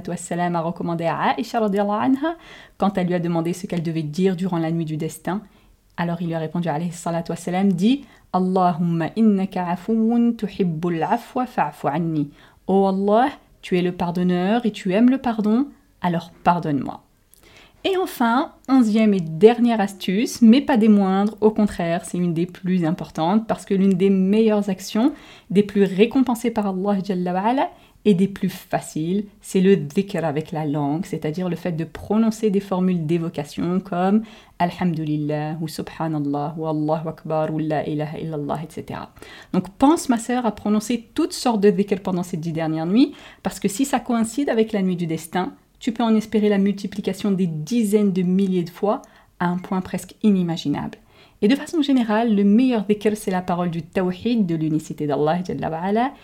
wassalam, 0.07 0.55
a 0.55 0.61
recommandée 0.61 1.05
à 1.05 1.35
Aisha 1.39 1.59
anha 1.59 2.35
quand 2.77 2.97
elle 2.97 3.07
lui 3.07 3.15
a 3.15 3.19
demandé 3.19 3.53
ce 3.53 3.67
qu'elle 3.67 3.81
devait 3.81 4.03
dire 4.03 4.35
durant 4.35 4.59
la 4.59 4.71
nuit 4.71 4.85
du 4.85 4.97
destin. 4.97 5.41
Alors 5.97 6.21
il 6.21 6.27
lui 6.27 6.35
a 6.35 6.39
répondu 6.39 6.69
wassalam, 6.69 7.73
dit 7.73 8.05
Allahumma 8.33 9.07
innaka 9.15 9.75
tuhibbul 10.37 11.01
afwa 11.01 11.45
fa'fu 11.45 11.87
anni. 11.87 12.29
Oh 12.67 12.87
Allah, 12.87 13.29
tu 13.61 13.77
es 13.77 13.81
le 13.81 13.91
pardonneur 13.91 14.65
et 14.65 14.71
tu 14.71 14.93
aimes 14.93 15.09
le 15.09 15.17
pardon, 15.17 15.67
alors 16.01 16.31
pardonne-moi. 16.43 17.03
Et 17.85 17.95
enfin, 17.95 18.51
onzième 18.67 19.13
et 19.13 19.21
dernière 19.21 19.79
astuce, 19.79 20.41
mais 20.41 20.59
pas 20.59 20.75
des 20.75 20.89
moindres, 20.89 21.37
au 21.39 21.49
contraire, 21.51 22.03
c'est 22.03 22.17
une 22.17 22.33
des 22.33 22.45
plus 22.45 22.83
importantes 22.83 23.47
parce 23.47 23.63
que 23.63 23.73
l'une 23.73 23.93
des 23.93 24.09
meilleures 24.09 24.69
actions, 24.69 25.13
des 25.49 25.63
plus 25.63 25.83
récompensées 25.83 26.51
par 26.51 26.67
Allah 26.67 27.69
et 28.05 28.13
des 28.13 28.27
plus 28.27 28.49
faciles, 28.49 29.25
c'est 29.41 29.59
le 29.59 29.75
dhikr 29.75 30.23
avec 30.23 30.51
la 30.51 30.65
langue, 30.65 31.05
c'est-à-dire 31.05 31.49
le 31.49 31.55
fait 31.55 31.73
de 31.73 31.83
prononcer 31.83 32.49
des 32.49 32.61
formules 32.61 33.05
d'évocation 33.05 33.79
comme 33.81 34.23
Alhamdulillah 34.57 35.57
ou 35.61 35.67
Subhanallah 35.67 36.55
ou 36.57 36.65
Allahu 36.65 37.09
Akbar 37.09 37.53
ou 37.53 37.59
La 37.59 37.87
ilaha 37.87 38.17
illallah, 38.17 38.61
etc. 38.63 39.01
Donc 39.53 39.69
pense 39.77 40.09
ma 40.09 40.17
sœur 40.17 40.45
à 40.45 40.51
prononcer 40.53 41.09
toutes 41.13 41.33
sortes 41.33 41.61
de 41.61 41.69
dhikr 41.69 42.01
pendant 42.01 42.23
ces 42.23 42.37
dix 42.37 42.53
dernières 42.53 42.85
nuits 42.85 43.13
parce 43.43 43.59
que 43.59 43.67
si 43.67 43.85
ça 43.85 43.99
coïncide 43.99 44.49
avec 44.49 44.71
la 44.71 44.81
nuit 44.81 44.95
du 44.95 45.05
destin, 45.05 45.53
tu 45.79 45.91
peux 45.91 46.03
en 46.03 46.15
espérer 46.15 46.49
la 46.49 46.57
multiplication 46.57 47.31
des 47.31 47.47
dizaines 47.47 48.13
de 48.13 48.21
milliers 48.21 48.63
de 48.63 48.69
fois 48.69 49.01
à 49.39 49.47
un 49.47 49.57
point 49.57 49.81
presque 49.81 50.15
inimaginable. 50.23 50.97
Et 51.41 51.47
de 51.47 51.55
façon 51.55 51.81
générale, 51.81 52.35
le 52.35 52.43
meilleur 52.43 52.83
dhikr, 52.83 53.15
c'est 53.15 53.31
la 53.31 53.41
parole 53.41 53.69
du 53.69 53.81
tawhid, 53.81 54.45
de 54.45 54.55
l'unicité 54.55 55.07
d'Allah. 55.07 55.39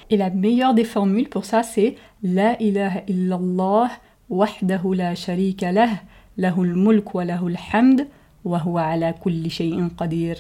Et 0.10 0.18
la 0.18 0.30
meilleure 0.30 0.74
des 0.74 0.84
formules 0.84 1.30
pour 1.30 1.46
ça, 1.46 1.64
c'est 1.64 1.96
La 2.22 2.62
ilaha 2.62 3.00
illallah, 3.08 3.92
wahdahu 4.30 4.94
la 4.94 5.16
sharika 5.16 5.72
lah, 5.72 5.90
lahul 6.36 6.76
mulk 6.76 7.14
wa 7.14 7.24
lahul 7.24 7.56
hamd, 7.72 8.08
wa 8.44 8.60
huwa 8.60 8.84
ala 8.88 9.14
kulli 9.14 9.50
shay'in 9.50 9.90
qadir. 9.90 10.36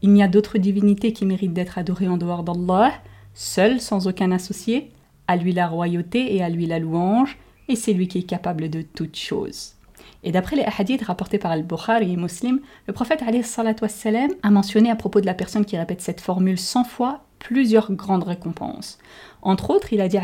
Il 0.00 0.10
n'y 0.10 0.22
a 0.22 0.28
d'autres 0.28 0.56
divinités 0.56 1.12
qui 1.12 1.26
méritent 1.26 1.52
d'être 1.52 1.76
adorées 1.76 2.08
en 2.08 2.16
dehors 2.16 2.44
d'Allah, 2.44 2.92
seul, 3.34 3.78
sans 3.78 4.08
aucun 4.08 4.32
associé. 4.32 4.90
À 5.26 5.36
lui 5.36 5.52
la 5.52 5.66
royauté 5.66 6.34
et 6.34 6.42
à 6.42 6.48
lui 6.48 6.64
la 6.64 6.78
louange, 6.78 7.36
et 7.68 7.76
c'est 7.76 7.92
lui 7.92 8.08
qui 8.08 8.18
est 8.18 8.22
capable 8.22 8.70
de 8.70 8.80
toutes 8.80 9.16
choses. 9.16 9.74
Et 10.24 10.32
d'après 10.32 10.56
les 10.56 10.64
hadiths 10.64 11.04
rapportés 11.04 11.38
par 11.38 11.52
Al-Bukhari 11.52 12.12
et 12.12 12.16
Muslim, 12.16 12.60
le 12.86 12.94
prophète 12.94 13.22
wassalam, 13.82 14.30
a 14.42 14.50
mentionné 14.50 14.90
à 14.90 14.96
propos 14.96 15.20
de 15.20 15.26
la 15.26 15.34
personne 15.34 15.66
qui 15.66 15.76
répète 15.76 16.00
cette 16.00 16.22
formule 16.22 16.58
100 16.58 16.84
fois 16.84 17.20
plusieurs 17.38 17.92
grandes 17.92 18.24
récompenses. 18.24 18.98
Entre 19.42 19.68
autres, 19.68 19.92
il 19.92 20.00
a 20.00 20.08
dit 20.08 20.16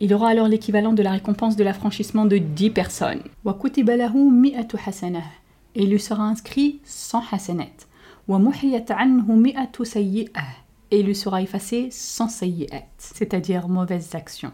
il 0.00 0.14
aura 0.14 0.28
alors 0.28 0.48
l'équivalent 0.48 0.92
de 0.92 1.02
la 1.02 1.12
récompense 1.12 1.54
de 1.54 1.62
l'affranchissement 1.62 2.24
de 2.24 2.38
10 2.38 2.70
personnes. 2.70 3.22
Et 5.76 5.84
il 5.84 5.90
lui 5.90 6.00
sera 6.00 6.24
inscrit 6.24 6.80
100 6.84 7.22
hasanat. 7.30 7.64
Et 10.90 10.98
il 10.98 11.06
lui 11.06 11.14
sera 11.14 11.42
effacé 11.42 11.88
100 11.92 12.28
sayyi'at, 12.28 12.82
c'est-à-dire 12.98 13.68
mauvaises 13.68 14.16
actions. 14.16 14.52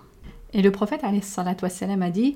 Et 0.52 0.62
le 0.62 0.70
prophète 0.70 1.04
a 1.04 1.12
dit 1.12 2.34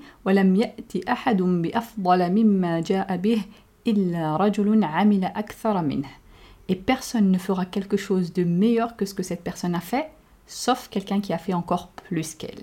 Et 6.68 6.76
personne 6.76 7.30
ne 7.30 7.38
fera 7.38 7.64
quelque 7.64 7.96
chose 7.96 8.32
de 8.32 8.44
meilleur 8.44 8.96
que 8.96 9.06
ce 9.06 9.14
que 9.14 9.22
cette 9.22 9.42
personne 9.42 9.74
a 9.74 9.80
fait, 9.80 10.10
sauf 10.46 10.88
quelqu'un 10.88 11.20
qui 11.20 11.32
a 11.32 11.38
fait 11.38 11.54
encore 11.54 11.88
plus 11.88 12.34
qu'elle. 12.34 12.62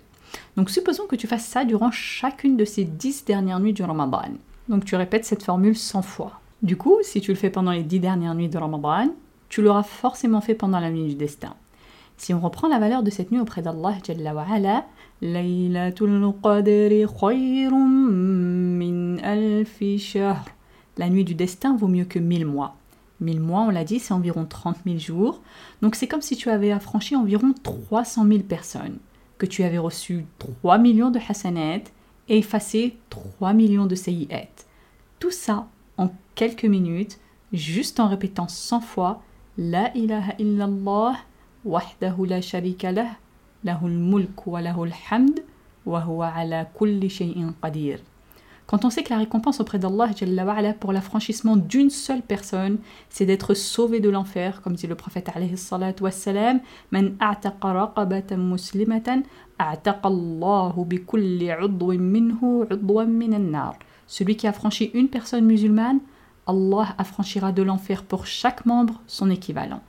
Donc 0.55 0.69
supposons 0.69 1.07
que 1.07 1.15
tu 1.15 1.27
fasses 1.27 1.45
ça 1.45 1.65
durant 1.65 1.91
chacune 1.91 2.57
de 2.57 2.65
ces 2.65 2.83
dix 2.83 3.25
dernières 3.25 3.60
nuits 3.60 3.73
du 3.73 3.83
Ramadan. 3.83 4.33
Donc 4.67 4.86
tu 4.86 4.95
répètes 4.95 5.25
cette 5.25 5.43
formule 5.43 5.77
100 5.77 6.01
fois. 6.01 6.39
Du 6.62 6.75
coup, 6.75 6.97
si 7.03 7.21
tu 7.21 7.31
le 7.31 7.38
fais 7.38 7.49
pendant 7.49 7.71
les 7.71 7.83
dix 7.83 7.99
dernières 7.99 8.36
nuits 8.36 8.49
du 8.49 8.57
Ramadan, 8.57 9.07
tu 9.49 9.62
l'auras 9.62 9.83
forcément 9.83 10.41
fait 10.41 10.55
pendant 10.55 10.79
la 10.79 10.89
nuit 10.89 11.07
du 11.07 11.15
destin. 11.15 11.53
Si 12.17 12.33
on 12.33 12.39
reprend 12.39 12.67
la 12.67 12.79
valeur 12.79 13.03
de 13.03 13.12
cette 13.12 13.31
nuit 13.31 13.39
auprès 13.39 13.62
d'Allah, 13.62 13.93
la 15.21 15.41
nuit 21.10 21.23
du 21.23 21.34
destin 21.34 21.75
vaut 21.75 21.88
mieux 21.88 22.06
que 22.06 22.19
mille 22.19 22.45
mois. 22.45 22.75
Mille 23.19 23.39
mois, 23.39 23.62
on 23.62 23.71
l'a 23.71 23.84
dit, 23.84 23.97
c'est 23.97 24.13
environ 24.13 24.45
30 24.45 24.77
000 24.86 24.99
jours. 24.99 25.41
Donc 25.82 25.95
c'est 25.95 26.08
comme 26.08 26.21
si 26.21 26.36
tu 26.36 26.51
avais 26.51 26.71
affranchi 26.71 27.15
environ 27.15 27.56
300 27.63 28.27
000 28.27 28.39
personnes, 28.41 28.99
que 29.39 29.47
tu 29.47 29.63
avais 29.63 29.80
reçu 29.80 30.27
3 30.38 30.77
millions 30.77 31.10
de 31.10 31.19
hasanat 31.27 31.82
et 32.30 32.38
effacé 32.38 32.95
3 33.10 33.53
millions 33.53 33.88
de 33.88 33.95
sayyat. 33.95 34.49
Tout 35.17 35.32
ça 35.32 35.67
en 35.97 36.12
quelques 36.36 36.65
minutes, 36.65 37.17
juste 37.53 37.99
en 37.99 38.08
répétant 38.08 38.47
100 38.47 38.82
fois 38.82 39.23
La 39.58 39.91
ilaha 39.97 40.34
illallah, 40.38 41.15
wahdahu 41.65 42.27
la 42.27 42.41
sharika 42.41 42.91
lah, 42.91 43.08
quand 48.67 48.84
on 48.84 48.89
sait 48.89 49.01
que 49.01 49.12
la 49.12 49.19
récompense 49.19 49.62
auprès 49.62 49.80
d'Allah 49.80 50.10
pour 50.77 50.91
l'affranchissement 50.91 51.56
d'une 51.56 51.89
seule 51.89 52.21
personne, 52.21 52.80
c'est 53.10 53.25
d'être 53.25 53.53
sauvé 53.53 54.01
de 54.01 54.10
l'enfer, 54.10 54.62
comme 54.62 54.75
dit 54.75 54.88
le 54.88 54.95
prophète 54.95 55.32
wassalam, 56.01 56.60
Man 56.91 57.15
Celui 64.08 64.36
qui 64.36 64.47
affranchit 64.47 64.91
une 64.93 65.08
personne 65.08 65.45
musulmane, 65.45 65.99
Allah 66.45 66.95
affranchira 66.97 67.53
de 67.53 67.63
l'enfer 67.63 68.03
pour 68.03 68.25
chaque 68.25 68.65
membre 68.65 69.01
son 69.08 69.30
équivalent. 69.30 69.82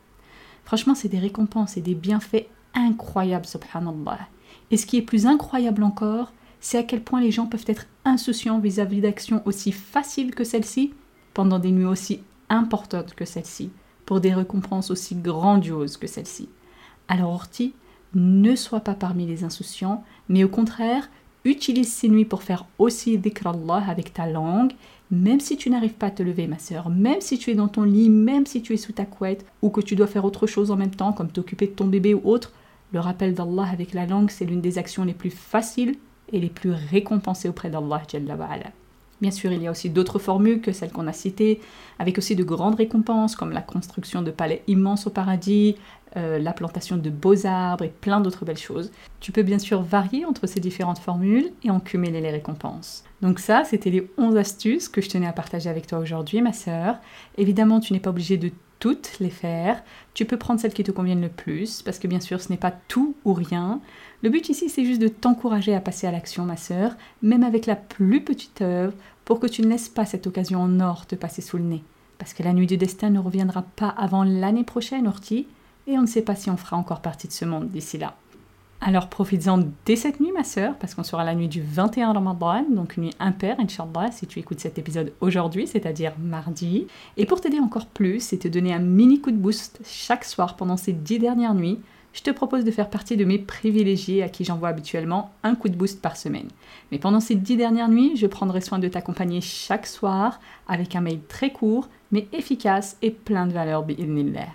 Franchement, 0.65 0.95
c'est 0.95 1.09
des 1.09 1.19
récompenses 1.19 1.77
et 1.77 1.81
des 1.81 1.97
bienfaits 1.97 2.47
incroyable, 2.79 3.47
subhanallah. 3.47 4.19
Et 4.71 4.77
ce 4.77 4.87
qui 4.87 4.97
est 4.97 5.03
plus 5.03 5.27
incroyable 5.27 5.83
encore, 5.83 6.33
c'est 6.61 6.79
à 6.79 6.83
quel 6.83 7.03
point 7.03 7.21
les 7.21 7.31
gens 7.31 7.47
peuvent 7.47 7.65
être 7.67 7.87
insouciants 8.05 8.59
vis-à-vis 8.59 9.01
d'actions 9.01 9.43
aussi 9.45 9.73
faciles 9.73 10.35
que 10.35 10.45
celle-ci, 10.45 10.95
pendant 11.35 11.59
des 11.59 11.71
nuits 11.71 11.85
aussi 11.85 12.21
importantes 12.49 13.15
que 13.15 13.25
celle-ci, 13.25 13.71
pour 14.07 14.21
des 14.21 14.35
récompenses 14.35 14.91
aussi 14.91 15.15
grandioses 15.15 15.97
que 15.97 16.07
celle-ci. 16.07 16.49
Alors 17.09 17.33
Orti, 17.33 17.75
ne 18.15 18.57
sois 18.57 18.81
pas 18.81 18.95
parmi 18.95 19.27
les 19.27 19.45
insouciants, 19.45 20.05
mais 20.29 20.45
au 20.45 20.49
contraire, 20.49 21.09
utilise 21.45 21.93
ces 21.93 22.09
nuits 22.09 22.25
pour 22.25 22.43
faire 22.43 22.67
aussi 22.79 23.19
dhikr 23.19 23.49
Allah 23.49 23.85
avec 23.87 24.13
ta 24.13 24.27
langue, 24.27 24.73
même 25.11 25.41
si 25.41 25.57
tu 25.57 25.71
n'arrives 25.71 25.95
pas 25.95 26.07
à 26.07 26.11
te 26.11 26.23
lever, 26.23 26.47
ma 26.47 26.59
sœur, 26.59 26.91
même 26.91 27.21
si 27.21 27.39
tu 27.39 27.51
es 27.51 27.55
dans 27.55 27.69
ton 27.69 27.83
lit, 27.83 28.11
même 28.11 28.47
si 28.47 28.61
tu 28.61 28.75
es 28.75 28.79
sous 28.79 28.93
ta 28.93 29.05
couette, 29.05 29.47
ou 29.63 29.71
que 29.71 29.81
tu 29.81 29.97
dois 29.97 30.07
faire 30.07 30.25
autre 30.25 30.47
chose 30.47 30.71
en 30.71 30.77
même 30.77 30.95
temps, 30.95 31.13
comme 31.13 31.31
t'occuper 31.31 31.67
de 31.67 31.73
ton 31.73 31.87
bébé 31.87 32.15
ou 32.15 32.21
autre, 32.25 32.53
le 32.93 33.01
rappel 33.01 33.35
d'Allah 33.35 33.67
avec 33.71 33.93
la 33.93 34.07
langue, 34.07 34.31
c'est 34.31 34.45
l'une 34.45 34.61
des 34.61 34.79
actions 34.79 35.05
les 35.05 35.15
plus 35.15 35.31
faciles 35.31 35.97
et 36.33 36.41
les 36.41 36.49
plus 36.49 36.73
récompensées 36.73 37.49
auprès 37.49 37.71
d'Allah. 37.71 38.03
Bien 39.21 39.31
sûr, 39.33 39.53
il 39.53 39.63
y 39.63 39.67
a 39.67 39.71
aussi 39.71 39.91
d'autres 39.91 40.21
formules 40.21 40.61
que 40.61 40.71
celles 40.71 40.93
qu'on 40.93 41.09
a 41.09 41.13
citées, 41.13 41.61
avec 41.99 42.19
aussi 42.19 42.37
de 42.37 42.45
grandes 42.45 42.77
récompenses 42.77 43.35
comme 43.35 43.51
la 43.51 43.63
construction 43.63 44.23
de 44.23 44.31
palais 44.31 44.63
immenses 44.69 45.09
au 45.09 45.11
paradis, 45.11 45.75
euh, 46.17 46.39
la 46.39 46.53
plantation 46.53 46.97
de 46.97 47.11
beaux 47.11 47.45
arbres 47.45 47.85
et 47.85 47.89
plein 47.89 48.21
d'autres 48.21 48.45
belles 48.45 48.57
choses. 48.57 48.93
Tu 49.21 49.33
peux 49.33 49.43
bien 49.43 49.59
sûr 49.59 49.83
varier 49.83 50.25
entre 50.25 50.47
ces 50.47 50.61
différentes 50.61 51.01
formules 51.01 51.51
et 51.65 51.71
en 51.71 51.81
cumuler 51.81 52.21
les 52.21 52.31
récompenses. 52.31 53.05
Donc 53.21 53.41
ça, 53.41 53.65
c'était 53.65 53.91
les 53.91 54.09
11 54.19 54.37
astuces 54.37 54.89
que 54.89 55.01
je 55.01 55.09
tenais 55.09 55.27
à 55.27 55.33
partager 55.33 55.69
avec 55.69 55.89
toi 55.89 55.99
aujourd'hui, 55.99 56.41
ma 56.41 56.53
sœur. 56.53 56.97
Évidemment, 57.37 57.81
tu 57.81 57.93
n'es 57.93 58.01
pas 58.01 58.11
obligé 58.11 58.37
de 58.37 58.53
toutes 58.79 59.19
les 59.21 59.31
faire. 59.31 59.83
Tu 60.15 60.25
peux 60.25 60.37
prendre 60.37 60.61
celles 60.61 60.73
qui 60.73 60.85
te 60.85 60.91
conviennent 60.91 61.21
le 61.21 61.29
plus, 61.29 61.83
parce 61.83 61.99
que 61.99 62.09
bien 62.09 62.21
sûr, 62.21 62.41
ce 62.41 62.51
n'est 62.51 62.59
pas 62.59 62.75
tout 62.89 63.15
ou 63.25 63.33
rien. 63.33 63.81
Le 64.23 64.31
but 64.31 64.49
ici, 64.49 64.69
c'est 64.69 64.85
juste 64.85 65.01
de 65.01 65.09
t'encourager 65.09 65.75
à 65.75 65.81
passer 65.81 66.07
à 66.07 66.13
l'action, 66.13 66.45
ma 66.45 66.57
sœur, 66.57 66.97
même 67.23 67.43
avec 67.43 67.67
la 67.67 67.77
plus 67.77 68.23
petite 68.23 68.63
œuvre, 68.63 68.95
pour 69.25 69.41
que 69.41 69.47
tu 69.47 69.63
ne 69.63 69.69
laisses 69.69 69.89
pas 69.89 70.07
cette 70.07 70.27
occasion 70.27 70.61
en 70.61 70.81
or 70.81 71.07
te 71.07 71.15
passer 71.15 71.43
sous 71.43 71.59
le 71.59 71.65
nez. 71.65 71.83
Parce 72.19 72.35
que 72.35 72.43
la 72.43 72.53
nuit 72.53 72.67
du 72.67 72.77
destin 72.77 73.11
ne 73.11 73.19
reviendra 73.19 73.63
pas 73.63 73.89
avant 73.89 74.25
l'année 74.25 74.65
prochaine, 74.65 75.07
Orti, 75.07 75.47
et 75.87 75.97
on 75.99 76.03
ne 76.03 76.07
sait 76.07 76.23
pas 76.23 76.35
si 76.35 76.51
on 76.51 76.57
fera 76.57 76.77
encore 76.77 77.01
partie 77.01 77.29
de 77.29 77.33
ce 77.33 77.45
monde 77.45 77.69
d'ici 77.69 77.99
là. 77.99 78.17
Alors 78.81 79.09
profites-en 79.09 79.65
dès 79.85 79.97
cette 79.97 80.21
nuit, 80.21 80.31
ma 80.33 80.45
sœur, 80.45 80.77
parce 80.79 80.95
qu'on 80.95 81.03
sera 81.03 81.25
la 81.25 81.35
nuit 81.35 81.49
du 81.49 81.61
21 81.61 82.13
Ramadan, 82.13 82.65
donc 82.71 82.97
une 82.97 83.05
nuit 83.05 83.15
impaire, 83.19 83.57
Inch'Allah, 83.59 84.13
si 84.13 84.27
tu 84.29 84.39
écoutes 84.39 84.61
cet 84.61 84.79
épisode 84.79 85.13
aujourd'hui, 85.21 85.67
c'est-à-dire 85.67 86.13
mardi. 86.19 86.87
Et 87.17 87.27
pour 87.27 87.41
t'aider 87.41 87.59
encore 87.59 87.87
plus 87.87 88.33
et 88.33 88.39
te 88.39 88.47
donner 88.47 88.73
un 88.73 88.79
mini 88.79 89.21
coup 89.21 89.33
de 89.33 89.37
boost 89.37 89.81
chaque 89.85 90.25
soir 90.25 90.55
pendant 90.55 90.77
ces 90.77 90.93
dix 90.93 91.19
dernières 91.19 91.55
nuits, 91.55 91.81
je 92.13 92.23
te 92.23 92.31
propose 92.31 92.65
de 92.65 92.71
faire 92.71 92.89
partie 92.89 93.17
de 93.17 93.25
mes 93.25 93.39
privilégiés 93.39 94.23
à 94.23 94.29
qui 94.29 94.45
j'envoie 94.45 94.69
habituellement 94.69 95.33
un 95.43 95.57
coup 95.57 95.69
de 95.69 95.77
boost 95.77 96.01
par 96.01 96.17
semaine. 96.17 96.49
Mais 96.93 96.99
pendant 96.99 97.21
ces 97.21 97.35
dix 97.35 97.57
dernières 97.57 97.89
nuits, 97.89 98.17
je 98.17 98.29
prendrai 98.29 98.61
soin 98.61 98.79
de 98.79 98.89
t'accompagner 98.89 99.41
chaque 99.41 99.89
soir 99.89 100.39
avec 100.69 100.95
un 100.95 101.01
mail 101.01 101.21
très 101.29 101.53
court, 101.53 101.89
mais 102.13 102.29
efficace 102.33 102.97
et 103.03 103.11
plein 103.11 103.47
de 103.47 103.53
valeur, 103.53 103.83
bi'idnillah. 103.83 104.49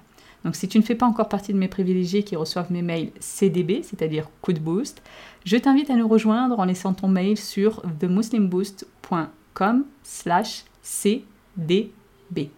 Donc 0.44 0.56
si 0.56 0.68
tu 0.68 0.78
ne 0.78 0.84
fais 0.84 0.96
pas 0.96 1.06
encore 1.06 1.30
partie 1.30 1.54
de 1.54 1.58
mes 1.58 1.68
privilégiés 1.68 2.24
qui 2.24 2.36
reçoivent 2.36 2.72
mes 2.72 2.82
mails 2.82 3.12
CDB, 3.20 3.82
c'est-à-dire 3.84 4.30
coup 4.42 4.54
de 4.54 4.60
boost, 4.60 5.02
je 5.46 5.58
t'invite 5.58 5.90
à 5.90 5.96
nous 5.96 6.08
rejoindre 6.08 6.60
en 6.60 6.66
laissant 6.66 6.94
ton 6.94 7.08
mail 7.08 7.38
sur 7.38 7.82
themuslimboost.com 8.00 9.86
slash 10.04 10.66
CDB. 10.82 12.50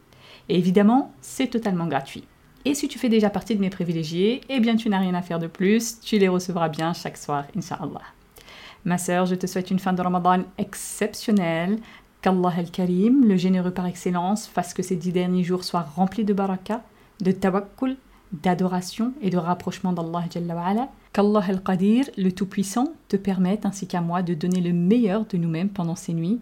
Et 0.47 0.57
évidemment, 0.57 1.13
c'est 1.21 1.47
totalement 1.47 1.87
gratuit. 1.87 2.23
Et 2.65 2.73
si 2.73 2.87
tu 2.87 2.97
fais 2.97 3.09
déjà 3.09 3.29
partie 3.29 3.55
de 3.55 3.61
mes 3.61 3.69
privilégiés, 3.69 4.41
eh 4.49 4.59
bien 4.59 4.75
tu 4.75 4.89
n'as 4.89 4.99
rien 4.99 5.13
à 5.13 5.21
faire 5.21 5.37
de 5.37 5.47
plus, 5.47 5.99
tu 5.99 6.17
les 6.17 6.27
recevras 6.27 6.69
bien 6.69 6.93
chaque 6.93 7.17
soir, 7.17 7.45
Inch'Allah. 7.55 8.01
Ma 8.85 8.97
sœur, 8.97 9.25
je 9.25 9.35
te 9.35 9.47
souhaite 9.47 9.71
une 9.71 9.79
fin 9.79 9.93
de 9.93 10.01
Ramadan 10.01 10.43
exceptionnelle. 10.57 11.77
Qu'Allah 12.21 12.53
al-Karim, 12.57 13.27
le 13.27 13.35
généreux 13.35 13.71
par 13.71 13.85
excellence, 13.85 14.47
fasse 14.47 14.73
que 14.73 14.81
ces 14.81 14.95
dix 14.95 15.11
derniers 15.11 15.43
jours 15.43 15.63
soient 15.63 15.87
remplis 15.95 16.23
de 16.23 16.33
baraka, 16.33 16.81
de 17.21 17.31
tawakkul, 17.31 17.97
d'adoration 18.31 19.13
et 19.21 19.29
de 19.29 19.37
rapprochement 19.37 19.93
d'Allah 19.93 20.25
Qu'Allah 21.13 21.43
al-Qadir, 21.47 22.05
le 22.17 22.31
Tout-Puissant, 22.31 22.89
te 23.07 23.15
permette 23.15 23.65
ainsi 23.65 23.87
qu'à 23.87 24.01
moi 24.01 24.21
de 24.21 24.33
donner 24.33 24.59
le 24.59 24.73
meilleur 24.73 25.25
de 25.25 25.37
nous-mêmes 25.37 25.69
pendant 25.69 25.95
ces 25.95 26.13
nuits. 26.13 26.41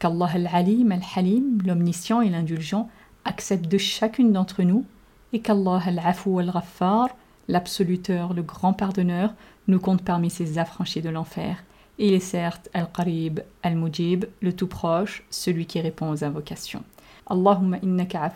Qu'Allah 0.00 0.30
al-Alim 0.34 0.90
al-Halim, 0.90 1.58
l'Omniscient 1.64 2.20
et 2.20 2.28
l'Indulgent, 2.28 2.88
accepte 3.24 3.68
de 3.68 3.78
chacune 3.78 4.32
d'entre 4.32 4.62
nous 4.62 4.84
et 5.32 5.40
qu'Allah 5.40 5.80
al-Afu 5.86 6.40
al-Ghaffar, 6.40 7.08
l'Absoluteur, 7.46 8.34
le 8.34 8.42
Grand 8.42 8.72
Pardonneur, 8.72 9.32
nous 9.68 9.78
compte 9.78 10.02
parmi 10.02 10.30
ses 10.30 10.58
affranchis 10.58 11.02
de 11.02 11.10
l'enfer 11.10 11.62
Il 11.98 12.12
est 12.12 12.18
certes 12.18 12.68
Al-Qarib, 12.74 13.40
Al-Mujib, 13.62 14.24
le 14.40 14.52
tout 14.52 14.66
proche, 14.66 15.22
celui 15.30 15.66
qui 15.66 15.80
répond 15.80 16.10
aux 16.10 16.24
invocations. 16.24 16.82
Allahumma 17.30 17.78
innaka 17.82 18.32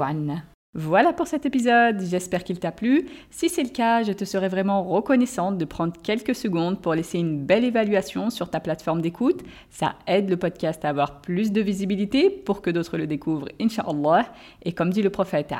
anna. 0.00 0.42
Voilà 0.78 1.14
pour 1.14 1.26
cet 1.26 1.46
épisode, 1.46 2.02
j'espère 2.02 2.44
qu'il 2.44 2.58
t'a 2.58 2.70
plu. 2.70 3.06
Si 3.30 3.48
c'est 3.48 3.62
le 3.62 3.70
cas, 3.70 4.02
je 4.02 4.12
te 4.12 4.26
serais 4.26 4.50
vraiment 4.50 4.82
reconnaissante 4.82 5.56
de 5.56 5.64
prendre 5.64 5.94
quelques 6.02 6.34
secondes 6.34 6.82
pour 6.82 6.92
laisser 6.92 7.18
une 7.18 7.46
belle 7.46 7.64
évaluation 7.64 8.28
sur 8.28 8.50
ta 8.50 8.60
plateforme 8.60 9.00
d'écoute. 9.00 9.42
Ça 9.70 9.94
aide 10.06 10.28
le 10.28 10.36
podcast 10.36 10.84
à 10.84 10.90
avoir 10.90 11.22
plus 11.22 11.50
de 11.50 11.62
visibilité 11.62 12.28
pour 12.28 12.60
que 12.60 12.68
d'autres 12.68 12.98
le 12.98 13.06
découvrent, 13.06 13.48
inshallah. 13.58 14.26
Et 14.64 14.72
comme 14.72 14.90
dit 14.90 15.00
le 15.00 15.08
prophète. 15.08 15.54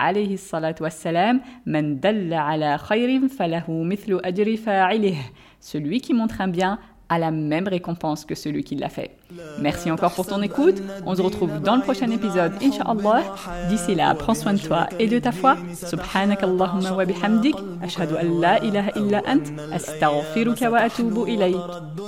Celui 5.61 6.01
qui 6.03 6.13
montre 6.13 6.41
un 6.43 6.49
bien 6.49 6.79
a 7.10 7.20
la 7.20 7.32
même 7.32 7.68
récompense 7.68 8.24
que 8.24 8.36
celui 8.36 8.64
qui 8.64 8.76
l'a 8.76 8.88
fait. 8.88 9.18
Merci 9.60 9.92
encore 9.92 10.14
pour 10.14 10.26
ton 10.26 10.42
écoute. 10.42 10.82
On 11.06 11.14
se 11.14 11.22
retrouve 11.22 11.60
dans 11.60 11.76
le 11.76 11.82
prochain 11.82 12.10
épisode, 12.10 12.54
Inch'Allah. 12.64 13.24
D'ici 13.68 13.96
là, 13.96 14.16
prends 14.16 14.34
soin 14.34 14.54
de 14.54 14.60
toi 14.60 14.88
et 14.98 15.08
de 15.08 15.20
ta 15.20 15.34
foi. 15.34 15.58
Subhanak 15.74 16.42
Allahumma 16.42 16.94
wa 16.94 17.04
bihamdik. 17.04 17.58
Ashhadu 17.84 18.16
an 18.16 18.40
la 18.40 18.64
ilaha 18.64 18.92
illa 18.96 19.22
ant. 19.28 19.46
Astaghfiruka 19.74 20.72
wa 20.72 20.80
atubu 20.80 21.28
ilayk. 21.28 21.58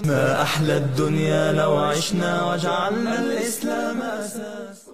ما 0.06 0.42
أحلى 0.42 0.78
الدنيا 0.78 1.52
لو 1.52 1.78
عشنا 1.78 2.54
وجعلنا 2.54 3.20
الإسلام 3.20 4.02
أساس 4.02 4.90